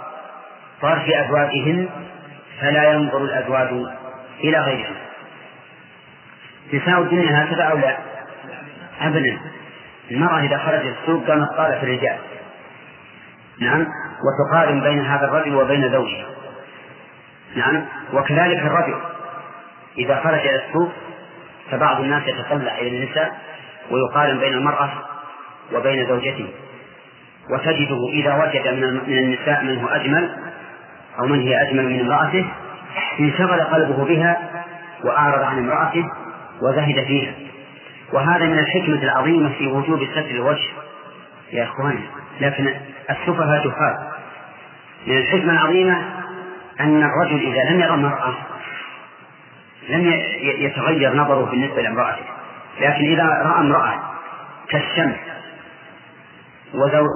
طرف 0.82 1.10
أزواجهن 1.10 1.90
فلا 2.62 2.94
ينظر 2.94 3.24
الأزواج 3.24 3.68
إلى 4.44 4.60
غيرها. 4.60 4.96
نساء 6.74 7.02
الدنيا 7.02 7.44
هكذا 7.44 7.64
أو 7.64 7.78
لا؟ 7.78 7.98
أبدا. 9.02 9.38
المرأة 10.12 10.40
إذا 10.40 10.58
خرجت 10.58 10.96
السوق 11.02 11.28
قامت 11.28 11.50
طالت 11.58 11.84
الرجال. 11.84 12.18
نعم. 13.60 13.88
وتقارن 14.26 14.82
بين 14.82 15.06
هذا 15.06 15.26
الرجل 15.26 15.56
وبين 15.56 15.92
زوجها. 15.92 16.26
نعم. 17.56 17.86
وكذلك 18.14 18.60
الرجل. 18.60 19.00
إذا 19.98 20.22
خرج 20.24 20.40
إلى 20.40 20.66
السوق 20.68 20.92
فبعض 21.72 22.00
الناس 22.00 22.28
يتطلع 22.28 22.78
إلى 22.78 22.88
النساء 22.88 23.38
ويقارن 23.92 24.40
بين 24.40 24.54
المرأة 24.54 24.90
وبين 25.74 26.08
زوجته. 26.08 26.48
وتجده 27.50 28.08
إذا 28.10 28.34
وجد 28.34 28.68
من 29.08 29.18
النساء 29.18 29.64
من 29.64 29.84
هو 29.84 29.88
أجمل 29.88 30.30
أو 31.20 31.26
من 31.26 31.42
هي 31.42 31.62
أجمل 31.62 31.90
من 31.90 32.00
امرأته 32.00 32.46
انشغل 33.20 33.62
قلبه 33.62 34.06
بها 34.06 34.50
وأعرض 35.04 35.44
عن 35.44 35.58
امرأته 35.58 36.10
وزهد 36.62 37.04
فيها. 37.08 37.34
وهذا 38.14 38.46
من 38.46 38.60
الحكمة 38.60 39.04
العظيمة 39.04 39.50
في 39.58 39.68
وجوب 39.68 40.06
ستر 40.12 40.30
الوجه 40.30 40.68
يا 41.52 41.64
إخواني. 41.64 42.04
لكن 42.42 42.74
السفهاء 43.10 43.64
جهال. 43.64 43.98
من 45.08 45.18
الحكمة 45.18 45.54
العظيمة 45.54 46.02
أن 46.80 47.04
الرجل 47.04 47.54
إذا 47.54 47.72
لم 47.72 47.80
يرى 47.80 47.94
المرأة 47.94 48.34
لم 49.90 50.14
يتغير 50.42 51.16
نظره 51.16 51.46
بالنسبة 51.46 51.82
لامرأته. 51.82 52.26
لكن 52.82 53.06
إذا 53.06 53.24
رأى 53.24 53.60
امرأة 53.60 54.00
كالشمس 54.70 55.16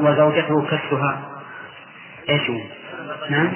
وزوجته 0.02 0.62
كالسهى 0.62 1.16
إيش؟ 2.30 2.52
نعم؟ 3.30 3.52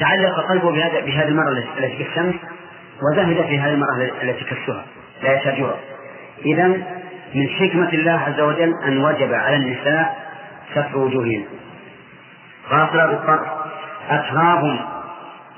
تعلق 0.00 0.48
قلبه 0.48 0.72
بهذا 0.72 1.00
بهذه 1.00 1.28
المرأة 1.28 1.64
التي 1.78 2.04
كالشمس 2.04 2.34
وزهد 3.02 3.46
في 3.46 3.58
هذه 3.58 3.72
المرأة 3.72 4.22
التي 4.22 4.44
كالسهى 4.44 4.82
لا 5.22 5.40
يشاجرها 5.40 5.76
إذا 6.44 6.66
من 7.34 7.48
حكمة 7.48 7.88
الله 7.88 8.20
عز 8.26 8.40
وجل 8.40 8.74
أن 8.86 8.98
وجب 8.98 9.32
على 9.32 9.56
النساء 9.56 10.30
ستر 10.72 10.98
وجوههن. 10.98 11.44
غافلة 12.70 13.06
بالطرف. 13.06 13.48
أتراب 14.10 14.78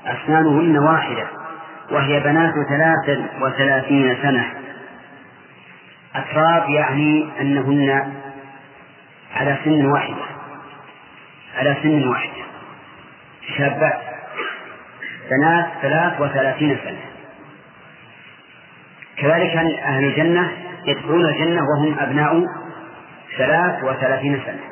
أسنانهن 0.05 0.77
واحدة 0.77 1.27
وهي 1.91 2.19
بنات 2.19 2.53
ثلاث 2.69 3.19
وثلاثين 3.41 4.17
سنة. 4.21 4.53
أتراب 6.15 6.69
يعني 6.69 7.29
أنهن 7.41 8.13
على 9.35 9.57
سن 9.65 9.85
واحدة 9.85 10.23
على 11.57 11.77
سن 11.83 12.07
واحدة 12.07 12.43
شابات 13.57 14.12
بنات 15.37 15.67
ثلاث 15.81 16.21
وثلاثين 16.21 16.77
سنة. 16.83 17.01
كذلك 19.17 19.55
أهل 19.83 20.03
الجنة 20.03 20.51
يدخلون 20.85 21.25
الجنة 21.25 21.61
وهم 21.61 21.99
أبناء 21.99 22.45
ثلاث 23.37 23.83
وثلاثين 23.83 24.41
سنة. 24.45 24.63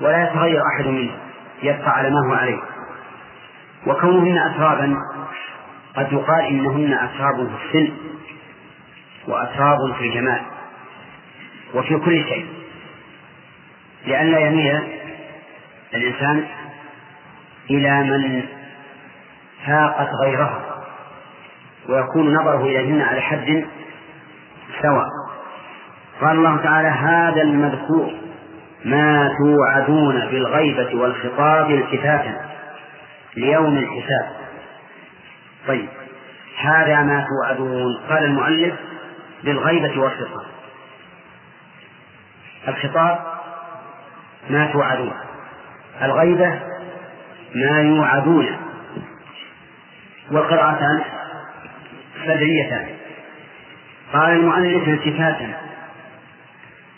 ولا 0.00 0.22
يتغير 0.22 0.62
أحد 0.74 0.86
منهم 0.86 1.18
يبقى 1.62 1.90
على 1.90 2.10
ما 2.10 2.28
هو 2.28 2.34
عليه. 2.34 2.60
وكونهن 3.86 4.38
أترابا 4.38 4.96
قد 5.96 6.12
يقال 6.12 6.44
إنهن 6.44 6.92
أتراب 6.94 7.48
في 7.48 7.78
السن 7.78 7.92
وأتراب 9.28 9.78
في 9.98 10.04
الجمال 10.08 10.40
وفي 11.74 11.96
كل 11.96 12.24
شيء. 12.24 12.46
لئلا 14.06 14.38
يميل 14.38 14.80
الإنسان 15.94 16.46
إلى 17.70 18.02
من 18.02 18.42
فاقت 19.66 20.08
غيرها 20.24 20.60
ويكون 21.88 22.34
نظره 22.34 22.62
إليهن 22.62 23.02
على 23.02 23.20
حد 23.20 23.66
سواء. 24.82 25.06
قال 26.20 26.36
الله 26.36 26.56
تعالى 26.56 26.88
هذا 26.88 27.42
المذكور 27.42 28.12
ما 28.84 29.30
توعدون 29.38 30.20
بالغيبة 30.20 31.00
والخطاب 31.00 31.70
التفاتا 31.70 32.34
ليوم 33.36 33.76
الحساب. 33.76 34.36
طيب 35.68 35.88
هذا 36.58 37.02
ما 37.02 37.26
توعدون 37.28 38.00
قال 38.08 38.24
المؤلف 38.24 38.74
بالغيبة 39.44 40.00
والخطاب. 40.00 40.46
الخطاب 42.68 43.18
ما 44.50 44.66
توعدون 44.72 45.12
الغيبة 46.02 46.69
ما 47.54 47.80
يوعدون. 47.80 48.56
والقراءتان 50.30 51.02
سبعيتان 52.24 52.86
قال 54.12 54.30
المؤلف 54.30 54.88
التفاتا 54.88 55.54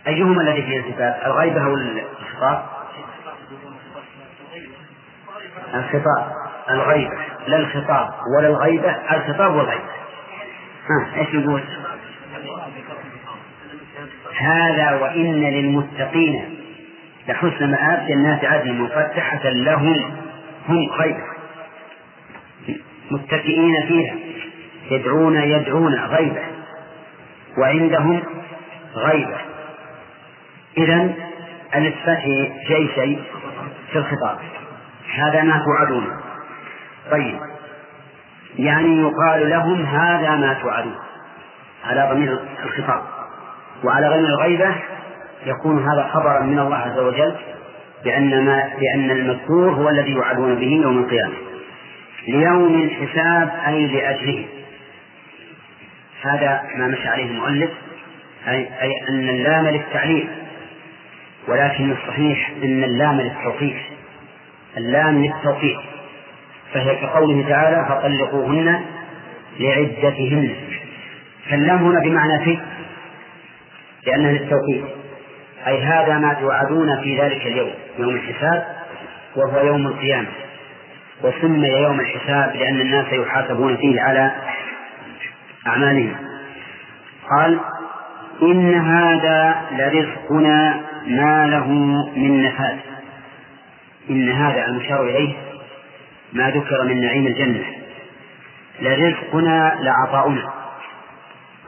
أيهما 0.07 0.43
الذي 0.43 0.63
فيه 0.63 0.81
التفات 0.81 1.27
الغيبة 1.27 1.65
أو 1.65 1.75
الخطاب 1.75 2.63
الخطاب. 5.75 6.33
الغيبة. 6.71 7.17
لا 7.47 7.59
الخطاب. 7.59 8.09
ولا 8.37 8.49
الغيبة. 8.49 8.91
الخطاب 8.91 9.55
والغيبة. 9.55 9.85
ها 10.91 11.21
إيش 11.21 11.35
يقول؟ 11.35 11.63
هذا 14.37 14.93
وإن 14.93 15.41
للمتقين 15.41 16.59
لحسن 17.29 17.71
مآب 17.71 18.07
جنات 18.07 18.45
عدن 18.45 18.75
مفتحة 18.75 19.49
لهم. 19.49 20.22
هم 20.69 20.89
خير. 20.99 21.17
متكئين 23.11 23.87
فيها 23.89 24.15
يدعون 24.91 25.37
يدعون 25.37 25.95
غيبة 25.95 26.43
وعندهم 27.59 28.23
غيبة. 28.95 29.37
إذا 30.79 31.15
الإثبات 31.75 32.25
أي 32.71 32.89
شيء 32.95 33.23
في 33.93 33.99
الخطاب. 33.99 34.39
هذا 35.15 35.43
ما 35.43 35.65
توعدون. 35.65 36.21
طيب. 37.11 37.39
يعني 38.59 39.01
يقال 39.01 39.51
لهم 39.51 39.87
هذا 39.87 40.37
ما 40.37 40.55
توعدون. 40.55 40.99
على 41.85 42.09
ضمير 42.13 42.41
الخطاب. 42.65 43.03
وعلى 43.85 44.09
ضمير 44.09 44.29
الغيبة 44.29 44.75
يكون 45.47 45.89
هذا 45.89 46.11
خبرا 46.13 46.41
من 46.41 46.59
الله 46.59 46.77
عز 46.77 46.99
وجل. 46.99 47.37
بأن 48.05 48.45
ما 48.45 48.71
بأن 48.81 49.11
المذكور 49.11 49.71
هو 49.71 49.89
الذي 49.89 50.11
يوعدون 50.11 50.55
به 50.55 50.81
يوم 50.83 50.99
القيامة. 50.99 51.35
ليوم 52.29 52.83
الحساب 52.83 53.51
أي 53.67 53.87
لأجله. 53.87 54.45
هذا 56.23 56.63
ما 56.77 56.87
مشى 56.87 57.09
عليه 57.09 57.25
المؤلف 57.25 57.71
أي, 58.49 58.69
أي 58.83 58.91
أن 59.09 59.29
اللام 59.29 59.69
للتعليل. 59.69 60.29
ولكن 61.49 61.93
الصحيح 61.93 62.51
أن 62.63 62.85
اللام 62.85 63.21
للتوقيف 63.21 63.77
اللام 64.77 65.25
للتوقيف 65.25 65.79
فهي 66.73 66.97
كقوله 66.97 67.49
تعالى 67.49 67.87
فطلقوهن 67.89 68.85
لعدتهن. 69.61 70.55
فاللام 71.51 71.79
هنا 71.79 72.01
بمعنى 72.01 72.45
في 72.45 72.59
لأنها 74.07 74.33
للتوقيف 74.33 74.85
أي 75.67 75.83
هذا 75.83 76.19
ما 76.19 76.35
توعدون 76.35 77.01
في 77.03 77.21
ذلك 77.21 77.47
اليوم. 77.47 77.73
يوم 77.99 78.15
الحساب 78.15 78.77
وهو 79.37 79.67
يوم 79.67 79.87
القيامة. 79.87 80.29
وسمي 81.23 81.69
يوم 81.69 82.01
الحساب 82.01 82.57
لأن 82.57 82.81
الناس 82.81 83.07
يحاسبون 83.13 83.77
فيه 83.77 84.01
على 84.01 84.33
أعمالهم. 85.67 86.17
قال 87.31 87.61
إن 88.43 88.75
هذا 88.75 89.63
لرزقنا 89.73 90.81
ما 91.07 91.47
له 91.47 91.69
من 92.17 92.43
نفاذ 92.43 92.77
إن 94.11 94.29
هذا 94.29 94.67
المشار 94.67 95.03
إليه 95.03 95.35
ما 96.33 96.51
ذكر 96.51 96.85
من 96.85 97.01
نعيم 97.01 97.27
الجنة. 97.27 97.65
لرزقنا 98.81 99.79
لعطاؤنا. 99.81 100.53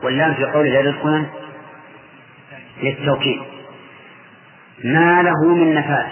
واللام 0.03 0.35
في 0.35 0.45
قوله 0.45 0.83
لرزقنا 0.83 1.27
للتوكيد 2.83 3.43
ما 4.85 5.23
له 5.23 5.55
من 5.55 5.75
نفاذ. 5.75 6.07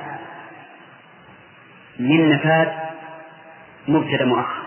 من 1.98 2.30
نفاذ 2.30 2.68
مبتدأ 3.88 4.24
مؤخر. 4.24 4.62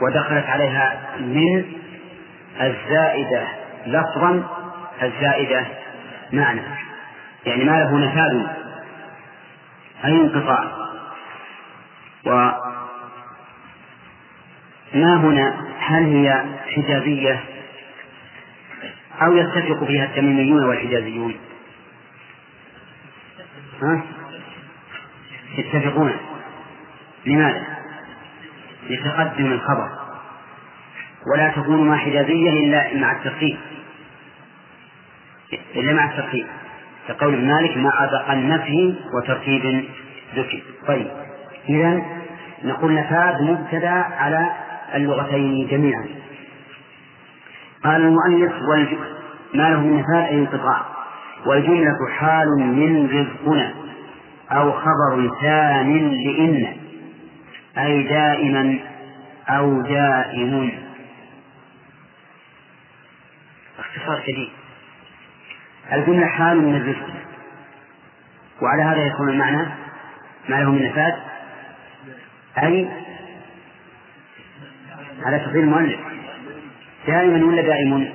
ودخلت 0.00 0.46
عليها 0.46 1.00
من 1.20 1.64
الزائدة 2.60 3.42
لفظا 3.86 4.42
الزائدة 5.02 5.66
معنى. 6.32 6.62
يعني 7.46 7.64
ما 7.64 7.70
له 7.70 7.98
نفاذ 7.98 8.46
أي 10.04 10.12
انقطاع. 10.12 10.64
وما 12.26 12.60
هنا؟ 14.94 15.54
هل 15.78 16.04
هي 16.04 16.44
حجازية 16.66 17.40
أو 19.22 19.36
يتفق 19.36 19.84
فيها 19.84 20.04
التميميون 20.04 20.64
والحجازيون؟ 20.64 21.34
ها؟ 23.82 24.02
يتفقون. 25.58 26.12
لماذا؟ 27.26 27.64
لتقدم 28.90 29.52
الخبر. 29.52 29.88
ولا 31.32 31.48
تكون 31.48 31.88
مع 31.88 31.96
حجازية 31.96 32.50
إلا 32.50 32.94
مع 32.94 33.12
الترتيب 33.12 33.58
إلا 35.76 35.92
مع 35.92 36.10
الترتيب 36.10 36.46
كقول 37.08 37.44
مالك 37.44 37.76
مع 37.76 38.04
أدق 38.04 38.30
النفي 38.30 38.94
وترتيب 39.14 39.84
ذكر. 40.34 40.62
طيب. 40.86 41.06
إذا 41.68 42.02
نقول 42.64 42.94
نفاذ 42.94 43.42
مبتدأ 43.42 43.90
على 43.90 44.50
اللغتين 44.94 45.66
جميعا. 45.66 46.06
قال 47.84 48.00
المؤلف 48.00 48.52
ما 49.54 49.70
له 49.70 49.80
من 49.80 49.98
نفاذ 49.98 50.28
أي 50.28 50.38
انقطاع. 50.38 50.86
والجملة 51.46 52.08
حال 52.18 52.48
من 52.58 53.06
رزقنا 53.06 53.74
أو 54.50 54.72
خبر 54.72 55.30
ثان 55.40 56.10
لإن 56.10 56.76
أي 57.78 58.02
دائما 58.02 58.78
أو 59.48 59.82
دائم. 59.82 60.72
اختصار 63.78 64.22
شديد 64.22 64.48
الجملة 65.92 66.26
حال 66.26 66.58
من 66.62 66.76
الرزق. 66.76 67.10
وعلى 68.62 68.82
هذا 68.82 69.06
يكون 69.06 69.28
المعنى 69.28 69.68
ما 70.48 70.56
له 70.56 70.70
من 70.70 70.84
نفاذ؟ 70.84 71.12
أي؟ 72.62 72.88
على 75.24 75.38
تفضيل 75.38 75.62
المؤلف. 75.62 76.00
دائما 77.06 77.46
ولا 77.46 77.62
دائم؟ 77.62 78.12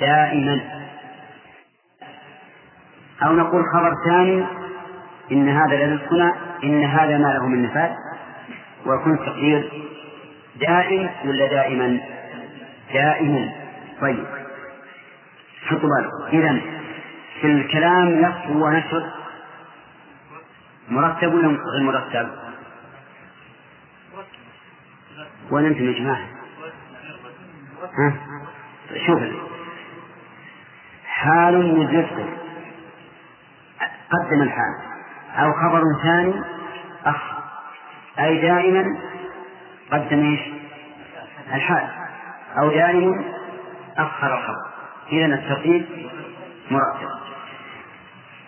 دائما. 0.00 0.75
أو 3.22 3.32
نقول 3.32 3.64
خبر 3.72 3.92
ثاني 4.04 4.44
إن 5.32 5.48
هذا 5.48 5.86
لرزقنا 5.86 6.34
إن 6.64 6.84
هذا 6.84 7.18
ما 7.18 7.32
له 7.32 7.46
من 7.46 7.62
نفاذ 7.62 7.90
ويكون 8.86 9.14
التقدير 9.14 9.72
دائم 10.60 11.10
ولا 11.24 11.46
دائما؟ 11.46 12.00
دائم 12.92 13.52
طيب. 14.00 14.24
حطوا 15.66 15.88
بالكم 15.88 16.38
إذا 16.38 16.60
في 17.40 17.46
الكلام 17.46 18.20
نصب 18.20 18.56
ونشر. 18.56 19.10
مرتب 20.88 21.34
ولا 21.34 21.48
غير 21.48 21.82
مرتب؟ 21.82 22.28
وين 25.50 25.66
أنتم 25.66 25.84
يا 25.84 25.98
جماعة؟ 25.98 26.26
ها؟ 27.98 28.12
شوف. 29.06 29.22
حال 31.06 31.78
مجزء 31.78 32.45
قدم 34.10 34.42
الحال. 34.42 34.74
أو 35.36 35.52
خبر 35.52 35.82
ثاني 36.02 36.34
أخ. 37.04 37.22
أي 38.18 38.40
دائما 38.40 38.84
قدم 39.92 40.24
إيش؟ 40.24 40.40
الحال. 41.54 41.88
أو 42.58 42.70
دائما 42.70 43.24
أخر 43.98 44.38
الخبر. 44.38 44.66
إذا 45.12 45.34
الترتيب 45.34 45.86
مرتب. 46.70 47.08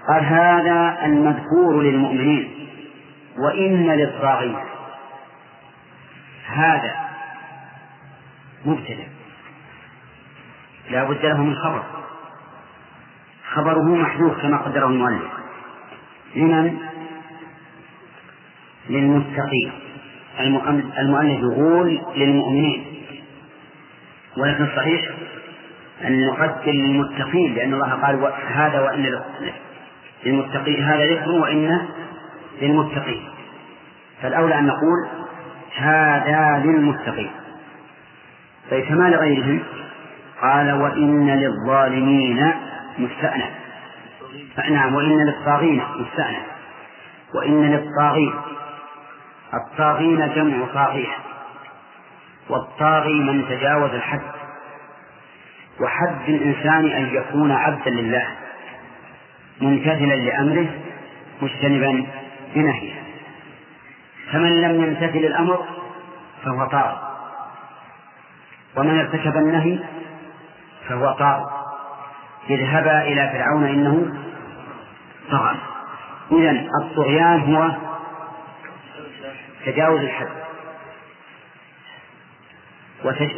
قال 0.08 0.24
هذا 0.24 1.04
المذكور 1.04 1.82
للمؤمنين. 1.82 2.68
وإن 3.38 3.86
للطاغين. 3.86 4.56
هذا 6.46 6.96
مبتدأ. 8.64 9.08
لا 10.90 11.04
بد 11.04 11.26
له 11.26 11.42
من 11.42 11.56
خبر. 11.56 11.82
خبره 13.54 13.94
محذوف 13.94 14.42
كما 14.42 14.56
قدره 14.56 14.86
المؤلف. 14.86 15.37
لمن 16.36 16.78
للمتقين. 18.90 19.72
المؤلف 20.98 21.40
يقول 21.40 22.00
للمؤمنين 22.16 22.84
ولكن 24.36 24.66
صحيح 24.76 25.02
أن 26.04 26.26
نقدم 26.26 26.72
للمتقين 26.72 27.54
لأن 27.54 27.74
الله 27.74 27.92
قال 27.92 28.32
هذا 28.48 28.80
وإن 28.80 29.20
للمتقين 30.26 30.84
هذا 30.84 31.04
ذكر 31.06 31.30
وإن 31.30 31.80
للمتقين. 32.62 33.28
فالأولى 34.22 34.58
أن 34.58 34.66
نقول 34.66 35.08
هذا 35.76 36.62
للمتقين. 36.64 37.30
طيب 38.70 38.84
فما 38.84 39.10
لغيرهم؟ 39.10 39.60
قال 40.42 40.72
وإن 40.72 41.30
للظالمين 41.30 42.52
مستأنف. 42.98 43.57
نعم 44.70 44.94
وإن 44.94 45.26
للطاغين 45.26 45.82
مستأنف 45.96 46.46
وإن 47.34 47.70
للطاغين 47.70 48.34
الطاغين 49.54 50.34
جمع 50.34 50.66
طاغية. 50.74 51.16
والطاغي 52.48 53.14
من 53.14 53.48
تجاوز 53.48 53.90
الحد. 53.90 54.20
وحد 55.80 56.28
الإنسان 56.28 56.86
أن 56.86 57.14
يكون 57.14 57.52
عبدا 57.52 57.90
لله. 57.90 58.26
ممتثلا 59.60 60.14
لأمره 60.14 60.66
مجتنبا 61.42 62.06
بنهيه. 62.54 62.92
فمن 64.32 64.60
لم 64.60 64.84
يمتثل 64.84 65.18
الأمر 65.18 65.64
فهو 66.44 66.64
طاغ 66.64 66.96
ومن 68.76 68.98
ارتكب 68.98 69.36
النهي 69.36 69.78
فهو 70.88 71.12
طاغ 71.12 71.57
اذهبا 72.50 73.02
إلى 73.02 73.30
فرعون 73.32 73.64
إنه 73.64 74.16
طغى. 75.30 75.56
إذا 76.32 76.50
الطغيان 76.82 77.54
هو 77.54 77.70
تجاوز 79.66 80.00
الحد. 80.00 80.28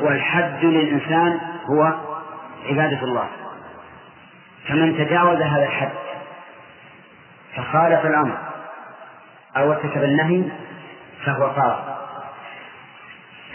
والحد 0.01 0.65
للإنسان 0.65 1.41
هو 1.71 1.95
عبادة 2.69 3.03
الله. 3.03 3.29
فمن 4.69 4.97
تجاوز 4.99 5.43
هذا 5.43 5.65
الحد 5.65 5.93
فخالف 7.57 8.07
الأمر 8.07 8.39
أو 9.57 9.73
ارتكب 9.73 10.03
النهي 10.03 10.45
فهو 11.25 11.53
طاغ. 11.53 11.90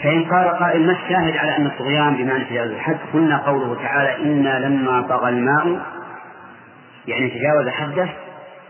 فإن 0.02 0.24
قال 0.24 0.48
قائل 0.48 0.86
ما 0.86 0.92
الشاهد 0.92 1.36
على 1.36 1.56
أن 1.56 1.66
الطغيان 1.66 2.16
بمعنى 2.16 2.44
تجاوز 2.44 2.70
الحد؟ 2.70 2.98
قلنا 3.12 3.38
قوله 3.38 3.74
تعالى 3.82 4.16
إنا 4.16 4.66
لما 4.66 5.02
طغى 5.02 5.28
الماء 5.28 5.82
يعني 7.06 7.28
تجاوز 7.30 7.68
حده 7.68 8.08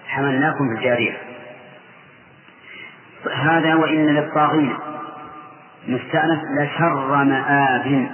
حملناكم 0.08 0.68
في 0.68 0.78
الجارية 0.78 1.16
هذا 3.34 3.74
وإن 3.74 4.06
للطاغين. 4.06 4.76
مستأنف 5.88 6.40
لشر 6.60 7.24
مآب 7.24 8.10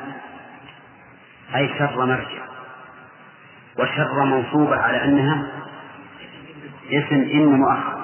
أي 1.55 1.71
شر 1.79 2.07
مرجع. 2.07 2.43
وشر 3.79 4.25
منصوبة 4.25 4.77
على 4.77 5.05
أنها 5.05 5.47
اسم 6.93 7.15
إن 7.15 7.47
مؤخر. 7.47 7.99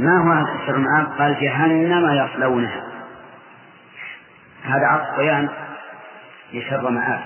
ما 0.00 0.22
هو 0.24 0.32
هذا 0.32 0.62
الشر 0.62 0.76
المآب؟ 0.76 1.06
قال 1.18 1.40
جهنم 1.40 2.10
يصلونها. 2.10 2.87
هذا 4.64 4.86
عطف 4.86 5.18
بيان 5.18 5.48
لشر 6.52 6.90
مآب 6.90 7.20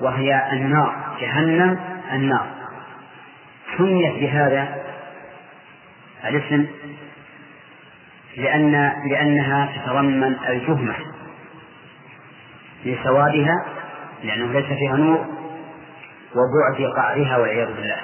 وهي 0.00 0.52
النار 0.52 1.16
جهنم 1.20 1.78
النار. 2.12 2.46
سميت 3.78 4.14
بهذا 4.14 4.82
الاسم 6.24 6.66
لأن 8.36 8.92
لأنها 9.10 9.68
تتضمن 9.76 10.36
الجهمة 10.48 10.94
لسوادها 12.84 13.64
لأنه 14.24 14.52
ليس 14.52 14.66
فيها 14.66 14.96
نور 14.96 15.26
وبعد 16.34 16.92
قعرها 16.96 17.36
والعياذ 17.36 17.74
بالله. 17.76 18.00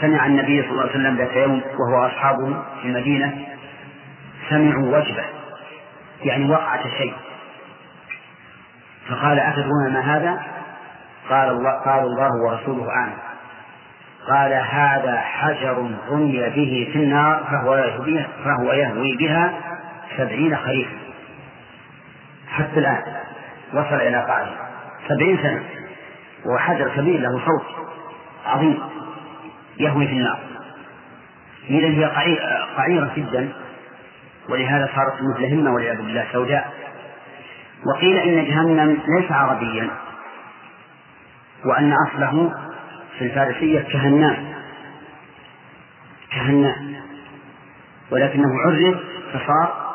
سمع 0.00 0.26
النبي 0.26 0.62
صلى 0.62 0.70
الله 0.70 0.82
عليه 0.82 0.90
وسلم 0.90 1.16
ذات 1.16 1.36
يوم 1.36 1.62
وهو 1.62 2.06
أصحابه 2.06 2.62
في 2.82 2.88
المدينة 2.88 3.46
سمعوا 4.48 4.98
وجبة. 4.98 5.24
يعني 6.22 6.50
وقعة 6.50 6.82
شيء. 6.98 7.14
فقال 9.08 9.38
أتدرون 9.38 9.92
ما 9.92 10.00
هذا؟ 10.00 10.42
قال 11.30 11.48
الله 11.48 11.70
قال 11.70 12.00
الله 12.00 12.30
ورسوله 12.46 12.90
أعلم 12.90 13.16
قال 14.28 14.52
هذا 14.52 15.20
حجر 15.20 15.90
رمي 16.10 16.38
به 16.38 16.90
في 16.92 16.98
النار 16.98 17.44
فهو 17.50 17.74
يهوي 17.74 18.26
فهو 18.44 18.72
يهوي 18.72 19.16
بها 19.16 19.52
سبعين 20.16 20.56
خريفا. 20.56 20.96
حتى 22.48 22.80
الآن 22.80 23.02
وصل 23.72 23.94
إلى 23.94 24.16
قاعدة. 24.16 24.50
سبعين 25.08 25.38
سنة. 25.42 25.64
وهو 26.44 26.58
حجر 26.58 26.88
كبير 26.88 27.20
له 27.20 27.40
صوت 27.46 27.66
عظيم. 28.46 28.82
يهوي 29.78 30.06
في 30.06 30.12
النار. 30.12 30.38
إذا 31.70 31.88
هي 31.88 32.04
قعيرة 32.76 33.10
جدا. 33.16 33.52
ولهذا 34.48 34.90
صارت 34.94 35.20
همة 35.52 35.74
والعياذ 35.74 35.96
بالله 35.96 36.26
سوداء. 36.32 36.72
وقيل 37.86 38.16
إن 38.16 38.44
جهنم 38.44 38.98
ليس 39.08 39.32
عربيا 39.32 39.90
وأن 41.64 41.92
أصله 41.92 42.52
في 43.18 43.24
الفارسية 43.24 43.80
كهنام. 43.80 44.52
كهنام. 46.32 46.96
ولكنه 48.10 48.48
عرف 48.66 48.96
فصار 49.32 49.94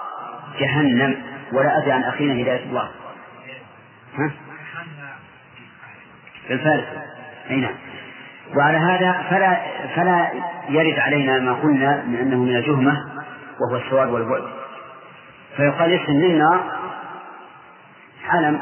جهنم. 0.59 1.15
ولا 1.53 1.77
أدري 1.77 1.91
عن 1.91 2.03
أخينا 2.03 2.33
هداية 2.43 2.63
الله. 2.63 2.89
ها؟ 4.17 4.31
في 6.47 6.53
الفارس. 6.53 6.85
أي 7.49 7.55
نعم. 7.55 7.75
وعلى 8.55 8.77
هذا 8.77 9.25
فلا 9.29 9.57
فلا 9.95 10.31
يرد 10.69 10.99
علينا 10.99 11.39
ما 11.39 11.53
قلنا 11.53 12.03
من 12.05 12.15
أنه 12.15 12.43
من 12.43 12.55
الجهمة. 12.55 13.14
وهو 13.61 13.75
السواد 13.75 14.09
والبعد 14.09 14.43
فيقال 15.57 15.93
اسم 15.93 16.11
للنار 16.11 16.63
علم 18.29 18.61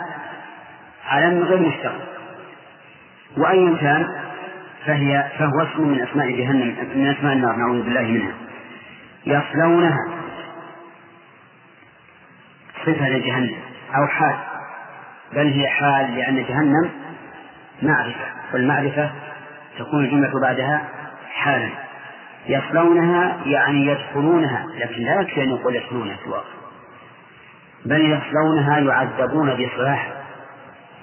علم 1.06 1.44
غير 1.44 1.60
مشتق. 1.60 1.94
وأي 3.38 3.76
كان 3.76 4.08
فهي 4.86 5.32
فهو 5.40 5.62
اسم 5.62 5.88
من 5.88 6.02
أسماء 6.02 6.32
جهنم 6.32 6.76
من 6.96 7.16
أسماء 7.18 7.34
النار 7.34 7.56
نعوذ 7.56 7.82
بالله 7.84 8.02
منها. 8.02 8.34
يصلونها. 9.26 10.08
صفة 12.86 13.10
لجهنم 13.10 13.56
أو 13.96 14.08
حال. 14.08 14.36
بل 15.34 15.48
هي 15.48 15.68
حال 15.68 16.16
لأن 16.16 16.44
جهنم 16.44 16.90
معرفة 17.82 18.26
والمعرفة 18.54 19.12
تكون 19.80 20.06
الجملة 20.06 20.42
بعدها 20.42 20.82
حالا. 21.34 21.70
يصلونها 22.48 23.38
يعني 23.46 23.88
يدخلونها 23.88 24.66
لكن 24.76 25.04
لا 25.04 25.22
يكفي 25.22 25.44
أن 25.44 25.50
يقول 25.50 25.76
يدخلونها 25.76 26.18
سواء 26.26 26.44
بل 27.86 28.02
يصلونها 28.02 28.80
يعذبون 28.80 29.56
بإصلاح 29.56 30.14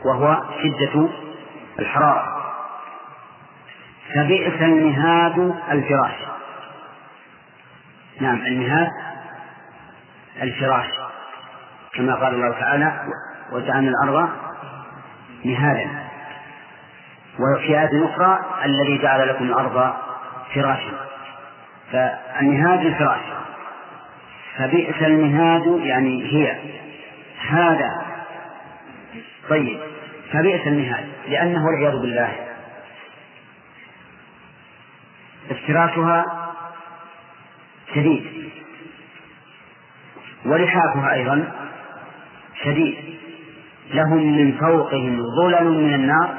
وهو 0.04 0.42
شدة 0.62 1.08
الحرارة. 1.78 2.40
فبئس 4.14 4.62
المهاد 4.62 5.54
الفراش. 5.70 6.14
نعم 8.20 8.36
المهاد 8.36 8.88
الفراش. 10.42 10.86
كما 11.94 12.14
قال 12.14 12.34
الله 12.34 12.60
تعالى 12.60 13.00
وجعلنا 13.52 13.90
الأرض 13.90 14.28
مهادا 15.44 15.88
وفي 17.38 17.80
آية 17.80 18.04
أخرى 18.04 18.38
الذي 18.64 18.98
جعل 19.02 19.28
لكم 19.28 19.44
الأرض 19.44 19.94
فراشا 20.54 21.09
فالمهاد 21.92 22.86
الفراش 22.86 23.20
فبئس 24.56 25.02
المهاد 25.02 25.80
يعني 25.82 26.24
هي. 26.32 26.56
هذا 27.48 28.06
طيب. 29.48 29.80
فبئس 30.32 30.66
المهاد 30.66 31.06
لأنه 31.28 31.64
والعياذ 31.66 32.00
بالله. 32.00 32.32
افتراشها 35.50 36.24
شديد. 37.94 38.50
ولحافها 40.46 41.14
أيضا 41.14 41.52
شديد. 42.64 42.96
لهم 43.90 44.36
من 44.36 44.52
فوقهم 44.52 45.22
ظلل 45.36 45.68
من 45.68 45.94
النار 45.94 46.34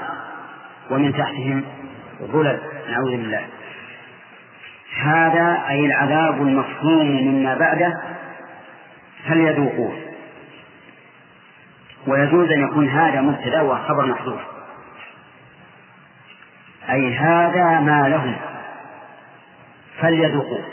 ومن 0.92 1.14
تحتهم 1.14 1.64
ظلل. 2.22 2.60
نعوذ 2.90 3.12
بالله. 3.12 3.48
هذا 5.02 5.64
أي 5.70 5.86
العذاب 5.86 6.42
المفهوم 6.42 7.08
مما 7.08 7.58
بعده 7.58 8.02
فليذوقوه. 9.28 9.94
ويجوز 12.08 12.52
أن 12.52 12.64
يكون 12.64 12.90
هذا 12.90 13.22
مبتدأ 13.22 13.62
وخبر 13.62 14.06
محذوف 14.06 14.42
أي 16.90 17.16
هذا 17.16 17.80
ما 17.80 18.10
لهم 18.10 18.36
فليذوقوه. 20.02 20.66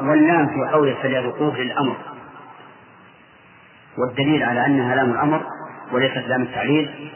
واللام 0.00 0.46
في 0.46 0.72
قوله 0.72 0.94
فليذوقوه 1.02 1.58
للأمر. 1.58 1.96
والدليل 3.98 4.42
على 4.42 4.66
أنها 4.66 4.94
لام 4.94 5.10
الأمر 5.10 5.42
وليست 5.92 6.16
لام 6.16 6.42
التعليل 6.42 7.10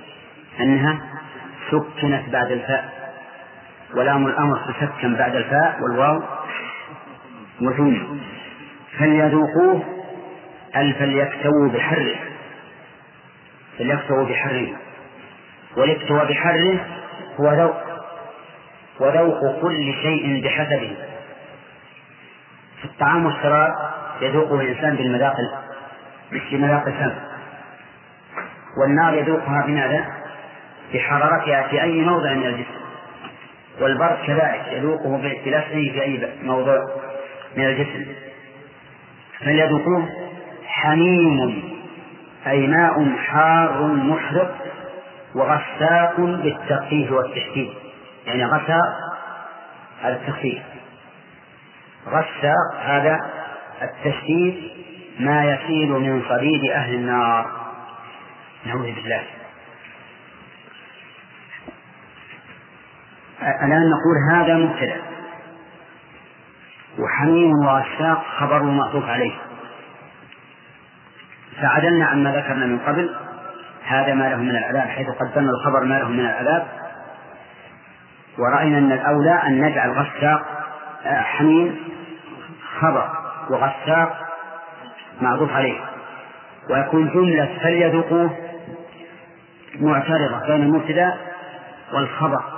أنها 0.60 0.98
سكنت 1.70 2.28
بعد 2.28 2.50
الفاء. 2.50 2.95
ولام 3.94 4.26
الأمر 4.26 4.58
تسكن 4.58 5.16
بعد 5.16 5.36
الفاء 5.36 5.78
والواو 5.82 6.22
وثم 7.60 7.96
فليذوقوه 8.98 9.82
أل 10.76 10.94
فليكتووا 10.94 11.68
بحره. 11.68 12.14
فليكتووا 13.78 14.24
بحره. 14.24 14.68
والاكتوى 15.76 16.26
بحره 16.28 16.86
هو 17.40 17.52
ذوق. 17.52 17.76
وذوق 19.00 19.60
كل 19.60 19.94
شيء 20.02 20.44
بحسبه. 20.44 20.96
في 22.78 22.84
الطعام 22.84 23.26
والشراب 23.26 23.74
يذوقه 24.20 24.60
الإنسان 24.60 24.96
بالمذاق 24.96 25.36
بمذاق 26.32 26.86
الفم. 26.86 27.14
والنار 28.80 29.14
يذوقها 29.14 29.66
بماذا؟ 29.66 30.06
بحرارتها 30.94 31.68
في 31.68 31.82
أي 31.82 32.00
موضع 32.00 32.32
من 32.34 32.46
الجسم. 32.46 32.85
والبرد 33.80 34.18
كذلك 34.26 34.64
يذوقه 34.72 35.16
باختلافه 35.16 35.68
في 35.74 36.02
أي 36.02 36.32
موضع 36.42 36.78
من 37.56 37.64
الجسم. 37.64 38.06
فليذوقوه 39.40 40.08
حميم 40.66 41.64
أي 42.46 42.66
ماء 42.66 43.16
حار 43.16 43.82
محرق 43.82 44.54
وغساق 45.34 46.20
بالتخفيف 46.20 47.12
والتشديد. 47.12 47.70
يعني 48.26 48.44
غساق 48.44 48.96
هذا 50.02 50.16
التخفيف. 50.16 50.62
غساق 52.06 52.80
هذا 52.84 53.20
التشديد 53.82 54.70
ما 55.20 55.44
يسيل 55.44 55.90
من 55.90 56.22
صديد 56.28 56.70
أهل 56.70 56.94
النار. 56.94 57.50
نعوذ 58.66 58.94
بالله. 58.94 59.22
الآن 63.46 63.90
نقول 63.90 64.16
هذا 64.32 64.54
مبتدأ. 64.54 64.96
وحميم 66.98 67.52
وغساق 67.66 68.24
خبر 68.38 68.62
معطوف 68.62 69.08
عليه. 69.08 69.32
فعدلنا 71.62 72.06
عما 72.06 72.30
ذكرنا 72.36 72.66
من 72.66 72.78
قبل. 72.78 73.16
هذا 73.84 74.14
ما 74.14 74.28
له 74.28 74.36
من 74.36 74.50
العذاب 74.50 74.88
حيث 74.88 75.06
قدمنا 75.08 75.50
الخبر 75.50 75.84
ما 75.84 75.98
له 75.98 76.08
من 76.08 76.20
العذاب. 76.20 76.66
ورأينا 78.38 78.78
أن 78.78 78.92
الأولى 78.92 79.42
أن 79.46 79.60
نجعل 79.60 79.90
غساق 79.90 80.46
آه، 81.06 81.20
حميم 81.20 81.76
خبر 82.80 83.10
وغساق 83.50 84.26
معروف 85.20 85.52
عليه. 85.52 85.80
ويكون 86.70 87.08
جملة 87.08 87.58
فليذوقوه 87.62 88.36
معترضة 89.80 90.46
بين 90.46 90.62
المبتدأ 90.62 91.14
والخبر. 91.92 92.55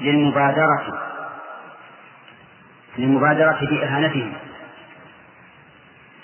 للمبادرة. 0.00 1.02
للمبادرة 2.98 3.58
بإهانتهم. 3.60 4.32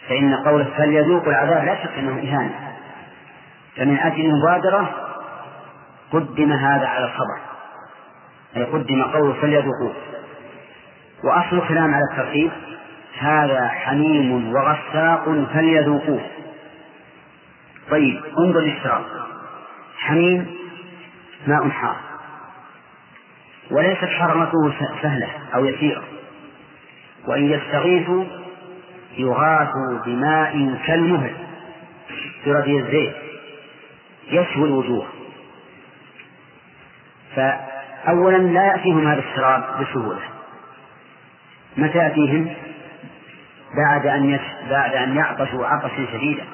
فإن 0.09 0.35
قوله 0.35 0.65
فليذوقوا 0.77 1.33
العذاب 1.33 1.65
لا 1.65 1.85
شك 1.85 1.99
أنه 1.99 2.19
إهانة. 2.19 2.77
فمن 3.77 3.99
أجل 3.99 4.25
المبادرة 4.25 4.91
قدم 6.13 6.53
هذا 6.53 6.87
على 6.87 7.05
الخبر. 7.05 7.41
أي 8.57 8.65
قدم 8.65 9.03
قوله 9.03 9.33
فليذوقوه. 9.33 9.95
وأصل 11.25 11.59
الكلام 11.59 11.95
على 11.95 12.05
الترتيب 12.13 12.51
هذا 13.19 13.69
حميم 13.69 14.55
وغساق 14.55 15.47
فليذوقوه. 15.53 16.21
طيب 17.91 18.23
انظر 18.39 18.59
الاشتراك 18.59 19.05
حميم 19.99 20.57
ماء 21.47 21.69
حار. 21.69 21.97
وليست 23.71 24.05
حرمته 24.05 24.73
سهلة 25.03 25.29
أو 25.55 25.65
يسيرة. 25.65 26.03
وإن 27.29 27.51
يستغيثوا 27.51 28.25
يغاثوا 29.19 29.99
بماء 30.07 30.79
كالمهل 30.87 31.35
في 32.45 32.51
الزيت 32.51 33.17
يشوي 34.29 34.65
الوجوه. 34.65 35.07
فأولا 37.37 38.37
لا 38.37 38.67
يأتيهم 38.67 39.07
هذا 39.07 39.21
الشراب 39.21 39.65
بسهولة. 39.81 40.21
متى 41.77 41.99
يأتيهم؟ 41.99 42.55
بعد 43.77 44.07
أن. 44.07 44.41
بعد 44.71 44.95
أن 44.95 45.17
يعطشوا 45.17 45.67
عطشا 45.67 46.07
شديدا. 46.13 46.45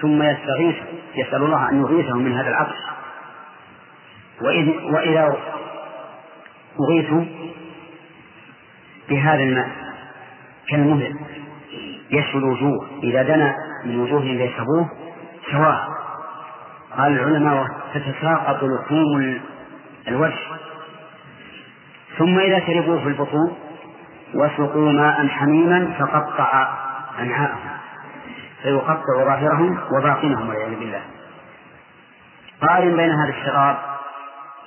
ثم 0.00 0.22
يستغيثوا 0.22 0.86
يسأل 1.14 1.42
الله 1.42 1.70
أن 1.70 1.80
يغيثهم 1.80 2.18
من 2.18 2.32
هذا 2.32 2.48
العطش. 2.48 2.76
وإذ... 4.40 4.68
وإذا 4.68 5.36
أغيثوا 6.80 7.24
بهذا 9.08 9.42
الماء 9.42 9.68
كالمهل. 10.68 11.18
يشوي 12.10 12.40
الوجوه. 12.40 12.88
إذا 13.02 13.22
دنا 13.22 13.54
من 13.84 14.00
وجوههم 14.00 14.38
ليشربوه 14.38 14.90
سواء. 15.52 15.88
قال 16.96 17.12
العلماء 17.12 17.66
تتساقط 17.94 18.64
لحوم 18.64 19.40
الوجه. 20.08 20.38
ثم 22.18 22.38
إذا 22.38 22.66
شربوه 22.66 23.00
في 23.00 23.08
البطون 23.08 23.56
وسقوا 24.34 24.92
ماء 24.92 25.26
حميما 25.26 25.94
فقطع 25.98 26.78
أمعاءهم 27.20 27.70
فيقطع 28.62 29.24
ظاهرهم 29.24 29.78
وباطنهم 29.92 30.48
والعياذ 30.48 30.78
بالله. 30.78 31.02
قارن 32.68 32.96
بين 32.96 33.10
هذا 33.10 33.28
الشراب 33.28 33.76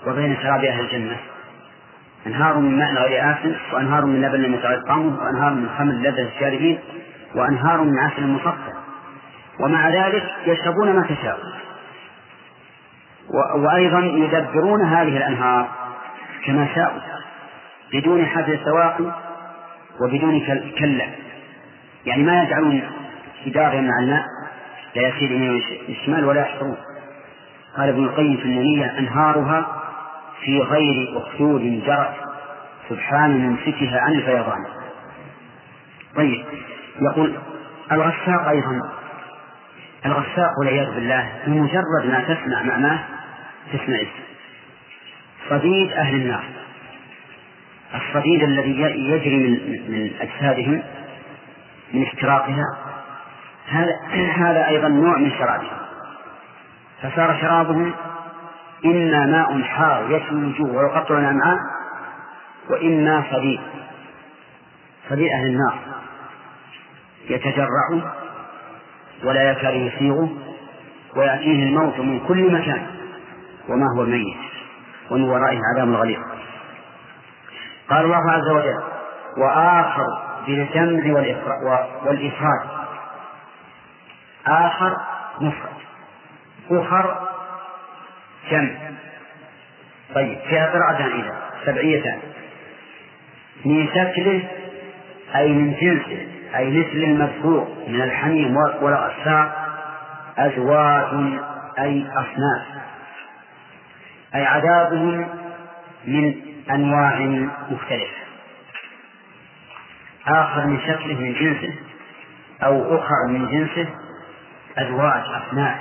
وبين 0.07 0.37
شراب 0.41 0.63
أهل 0.63 0.79
الجنة. 0.79 1.17
أنهار 2.25 2.57
من 2.57 2.77
ماء 2.77 2.93
غير 2.93 3.31
آسن 3.31 3.55
وأنهار 3.73 4.05
من 4.05 4.21
لبن 4.21 4.41
لم 4.41 4.53
يتغير 4.53 4.81
طعمه 4.87 5.19
وأنهار 5.19 5.53
من 5.53 5.69
خمر 5.77 5.93
لذة 5.93 6.27
الشاربين 6.35 6.79
وأنهار 7.35 7.81
من 7.81 7.99
عسل 7.99 8.27
مصفى. 8.27 8.73
ومع 9.59 9.89
ذلك 9.89 10.23
يشربون 10.45 10.95
ما 10.95 11.01
تشاء. 11.01 11.39
وأيضا 13.55 13.99
يدبرون 13.99 14.81
هذه 14.81 15.17
الأنهار 15.17 15.67
كما 16.45 16.67
شاءوا 16.75 16.99
بدون 17.93 18.25
حفل 18.25 18.59
سواقي 18.65 19.11
وبدون 20.01 20.39
كلة. 20.79 21.07
يعني 22.05 22.23
ما 22.23 22.43
يجعلون 22.43 22.81
جدارا 23.45 23.81
مع 23.81 23.99
الماء 23.99 24.23
لا 24.95 25.07
يسير 25.07 25.31
يمين 25.31 25.63
الشمال 25.89 26.25
ولا 26.25 26.41
يحصرون 26.41 26.77
قال 27.77 27.89
ابن 27.89 28.03
القيم 28.03 28.37
في 28.37 28.43
النونية 28.43 28.99
أنهارها 28.99 29.86
في 30.41 30.61
غير 30.61 31.17
أخدود 31.17 31.83
جرت 31.85 32.15
سبحان 32.89 33.37
ممسكها 33.37 33.99
عن 34.01 34.13
الفيضان. 34.13 34.65
طيب 36.15 36.45
يقول 37.01 37.33
الغساق 37.91 38.47
أيضا 38.47 38.81
الغساق 40.05 40.51
والعياذ 40.59 40.95
بالله 40.95 41.29
بمجرد 41.47 42.05
ما 42.05 42.21
تسمع 42.21 42.63
معناه 42.63 42.99
تسمع 43.73 43.95
اسم 43.95 44.23
صديد 45.49 45.91
أهل 45.91 46.15
النار. 46.15 46.43
الصديد 47.95 48.43
الذي 48.43 48.81
يجري 48.81 49.37
من 49.37 49.51
من 49.87 50.11
أجسادهم 50.21 50.83
من 51.93 52.03
افتراقها 52.03 52.77
هذا 53.67 53.99
هذا 54.35 54.67
أيضا 54.67 54.87
نوع 54.87 55.17
من 55.17 55.31
شرابهم 55.31 55.77
فصار 57.01 57.37
شرابهم 57.41 57.93
إما 58.85 59.25
ماء 59.25 59.61
حار 59.61 60.11
يشوي 60.11 60.39
الوجوه 60.39 60.75
ويقطع 60.75 61.17
الأمعاء 61.17 61.59
وإما 62.69 63.23
صديد 63.31 63.61
صديد 65.09 65.31
أهل 65.31 65.47
النار. 65.47 65.79
يتجرع 67.29 68.01
ولا 69.23 69.51
يكاد 69.51 69.75
يسيغه 69.75 70.29
ويأتيه 71.15 71.63
الموت 71.63 71.99
من 71.99 72.19
كل 72.27 72.53
مكان. 72.53 72.87
وما 73.69 73.85
هو 73.97 74.05
ميت 74.05 74.37
ومن 75.11 75.23
ورائه 75.23 75.59
عذاب 75.73 75.93
غليظ 75.93 76.19
قال 77.89 78.05
الله 78.05 78.31
عز 78.31 78.49
وجل 78.49 78.83
وآخر 79.37 80.05
بالجمع 80.47 81.13
والإفراد. 82.05 82.67
آخر 84.47 84.97
مفرد. 85.41 85.77
أخر 86.71 87.26
جمع 88.51 88.69
طيب 90.15 90.37
فيها 90.49 90.65
قراءتان 90.65 91.19
إذا 91.19 91.35
سبعيتان 91.65 92.19
من 93.65 93.87
شكله 93.87 94.43
أي 95.35 95.53
من 95.53 95.73
جنسه 95.81 96.27
أي 96.55 96.69
مثل 96.69 96.97
المذكور 96.97 97.67
من 97.87 98.01
الحميم 98.01 98.57
والأساق 98.57 99.67
أزواج 100.37 101.39
أي 101.79 102.05
أصناف. 102.11 102.65
أي 104.35 104.45
عذابهم 104.45 105.27
من 106.05 106.35
أنواع 106.71 107.19
مختلفة. 107.71 108.17
آخر 110.27 110.65
من 110.65 110.79
شكله 110.81 111.19
من 111.19 111.33
جنسه 111.33 111.73
أو 112.63 112.97
أخر 112.97 113.27
من 113.29 113.47
جنسه 113.51 113.89
أزواج 114.77 115.23
أصناف 115.23 115.77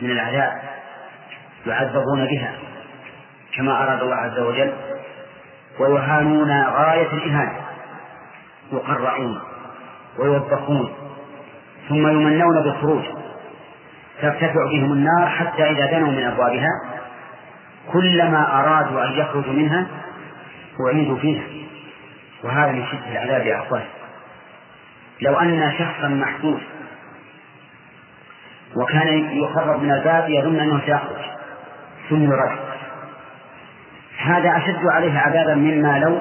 من 0.00 0.10
العذاب 0.10 0.73
يعذبون 1.66 2.26
بها 2.30 2.54
كما 3.56 3.82
أراد 3.82 4.02
الله 4.02 4.16
عز 4.16 4.38
وجل 4.38 4.72
ويهانون 5.80 6.50
غاية 6.62 7.12
الإهانة 7.12 7.60
يقرعون 8.72 9.40
ويوبخون 10.18 10.92
ثم 11.88 12.08
يمنون 12.08 12.62
بالخروج 12.62 13.04
ترتفع 14.22 14.64
بهم 14.70 14.92
النار 14.92 15.28
حتى 15.28 15.70
إذا 15.70 15.86
دنوا 15.86 16.10
من 16.10 16.24
أبوابها 16.24 16.68
كلما 17.92 18.60
أرادوا 18.60 19.04
أن 19.04 19.12
يخرجوا 19.12 19.52
منها 19.52 19.86
أعيدوا 20.80 21.16
فيها. 21.16 21.42
وهذا 22.44 22.72
من 22.72 22.86
شدة 22.86 23.12
العذاب 23.12 23.46
يا 23.46 23.58
أخوان. 23.58 23.82
لو 25.20 25.38
أن 25.38 25.72
شخصا 25.78 26.08
محبوس 26.08 26.60
وكان 28.76 29.08
يخرج 29.38 29.80
من 29.80 29.90
الباب 29.90 30.30
يظن 30.30 30.60
أنه 30.60 30.80
سيخرج. 30.80 31.33
ثم 32.10 32.22
يرد 32.22 32.58
هذا 34.18 34.56
أشد 34.56 34.86
عليه 34.86 35.18
عذابا 35.18 35.54
مما 35.54 35.98
لو 35.98 36.20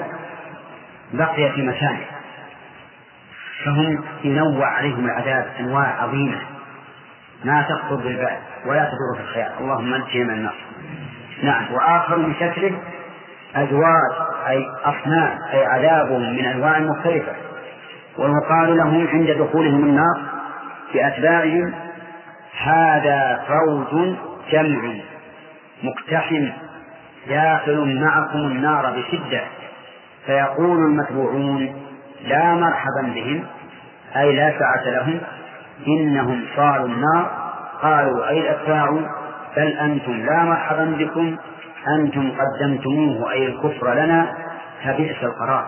بقي 1.13 1.51
في 1.51 1.61
مكانه. 1.61 2.05
فهم 3.65 4.03
ينوع 4.23 4.67
عليهم 4.67 5.05
العذاب 5.05 5.47
أنواع 5.59 6.03
عظيمة. 6.03 6.39
ما 7.45 7.61
تخطر 7.61 7.95
بالبال 7.95 8.37
ولا 8.65 8.85
تدور 8.85 9.17
في 9.17 9.21
الخيال. 9.23 9.51
اللهم 9.59 9.95
نجنا 9.95 10.23
من 10.23 10.29
النار. 10.29 10.55
نعم. 11.43 11.73
وآخر 11.73 12.17
من 12.17 12.33
شكله 12.35 12.79
أزواج 13.55 14.11
أي 14.47 14.65
أصنام 14.83 15.37
أي 15.53 15.65
عذابهم 15.65 16.21
من 16.21 16.45
أنواع 16.45 16.79
مختلفة. 16.79 17.33
ويقال 18.17 18.77
لهم 18.77 19.07
عند 19.07 19.31
دخولهم 19.31 19.83
النار 19.83 20.21
بأتباعهم 20.93 21.73
هذا 22.63 23.43
فوج 23.47 24.15
جمع 24.51 24.93
مقتحم 25.83 26.49
داخل 27.27 28.01
معكم 28.01 28.37
النار 28.37 28.91
بشدة. 28.91 29.43
فيقول 30.25 30.77
المتبوعون 30.77 31.75
لا 32.23 32.53
مرحبا 32.53 33.01
بهم 33.15 33.45
أي 34.15 34.35
لا 34.35 34.59
سعة 34.59 34.83
لهم. 34.85 35.19
إنهم 35.87 36.45
صاروا 36.55 36.87
النار. 36.87 37.53
قالوا 37.81 38.29
أي 38.29 38.39
الأتباع 38.39 38.89
بل 39.57 39.67
أنتم 39.67 40.13
لا 40.13 40.43
مرحبا 40.43 40.85
بكم. 40.85 41.37
أنتم 41.87 42.31
قدمتموه 42.31 43.31
أي 43.31 43.47
الكفر 43.47 43.93
لنا. 43.93 44.37
فبئس 44.83 45.23
القرار. 45.23 45.67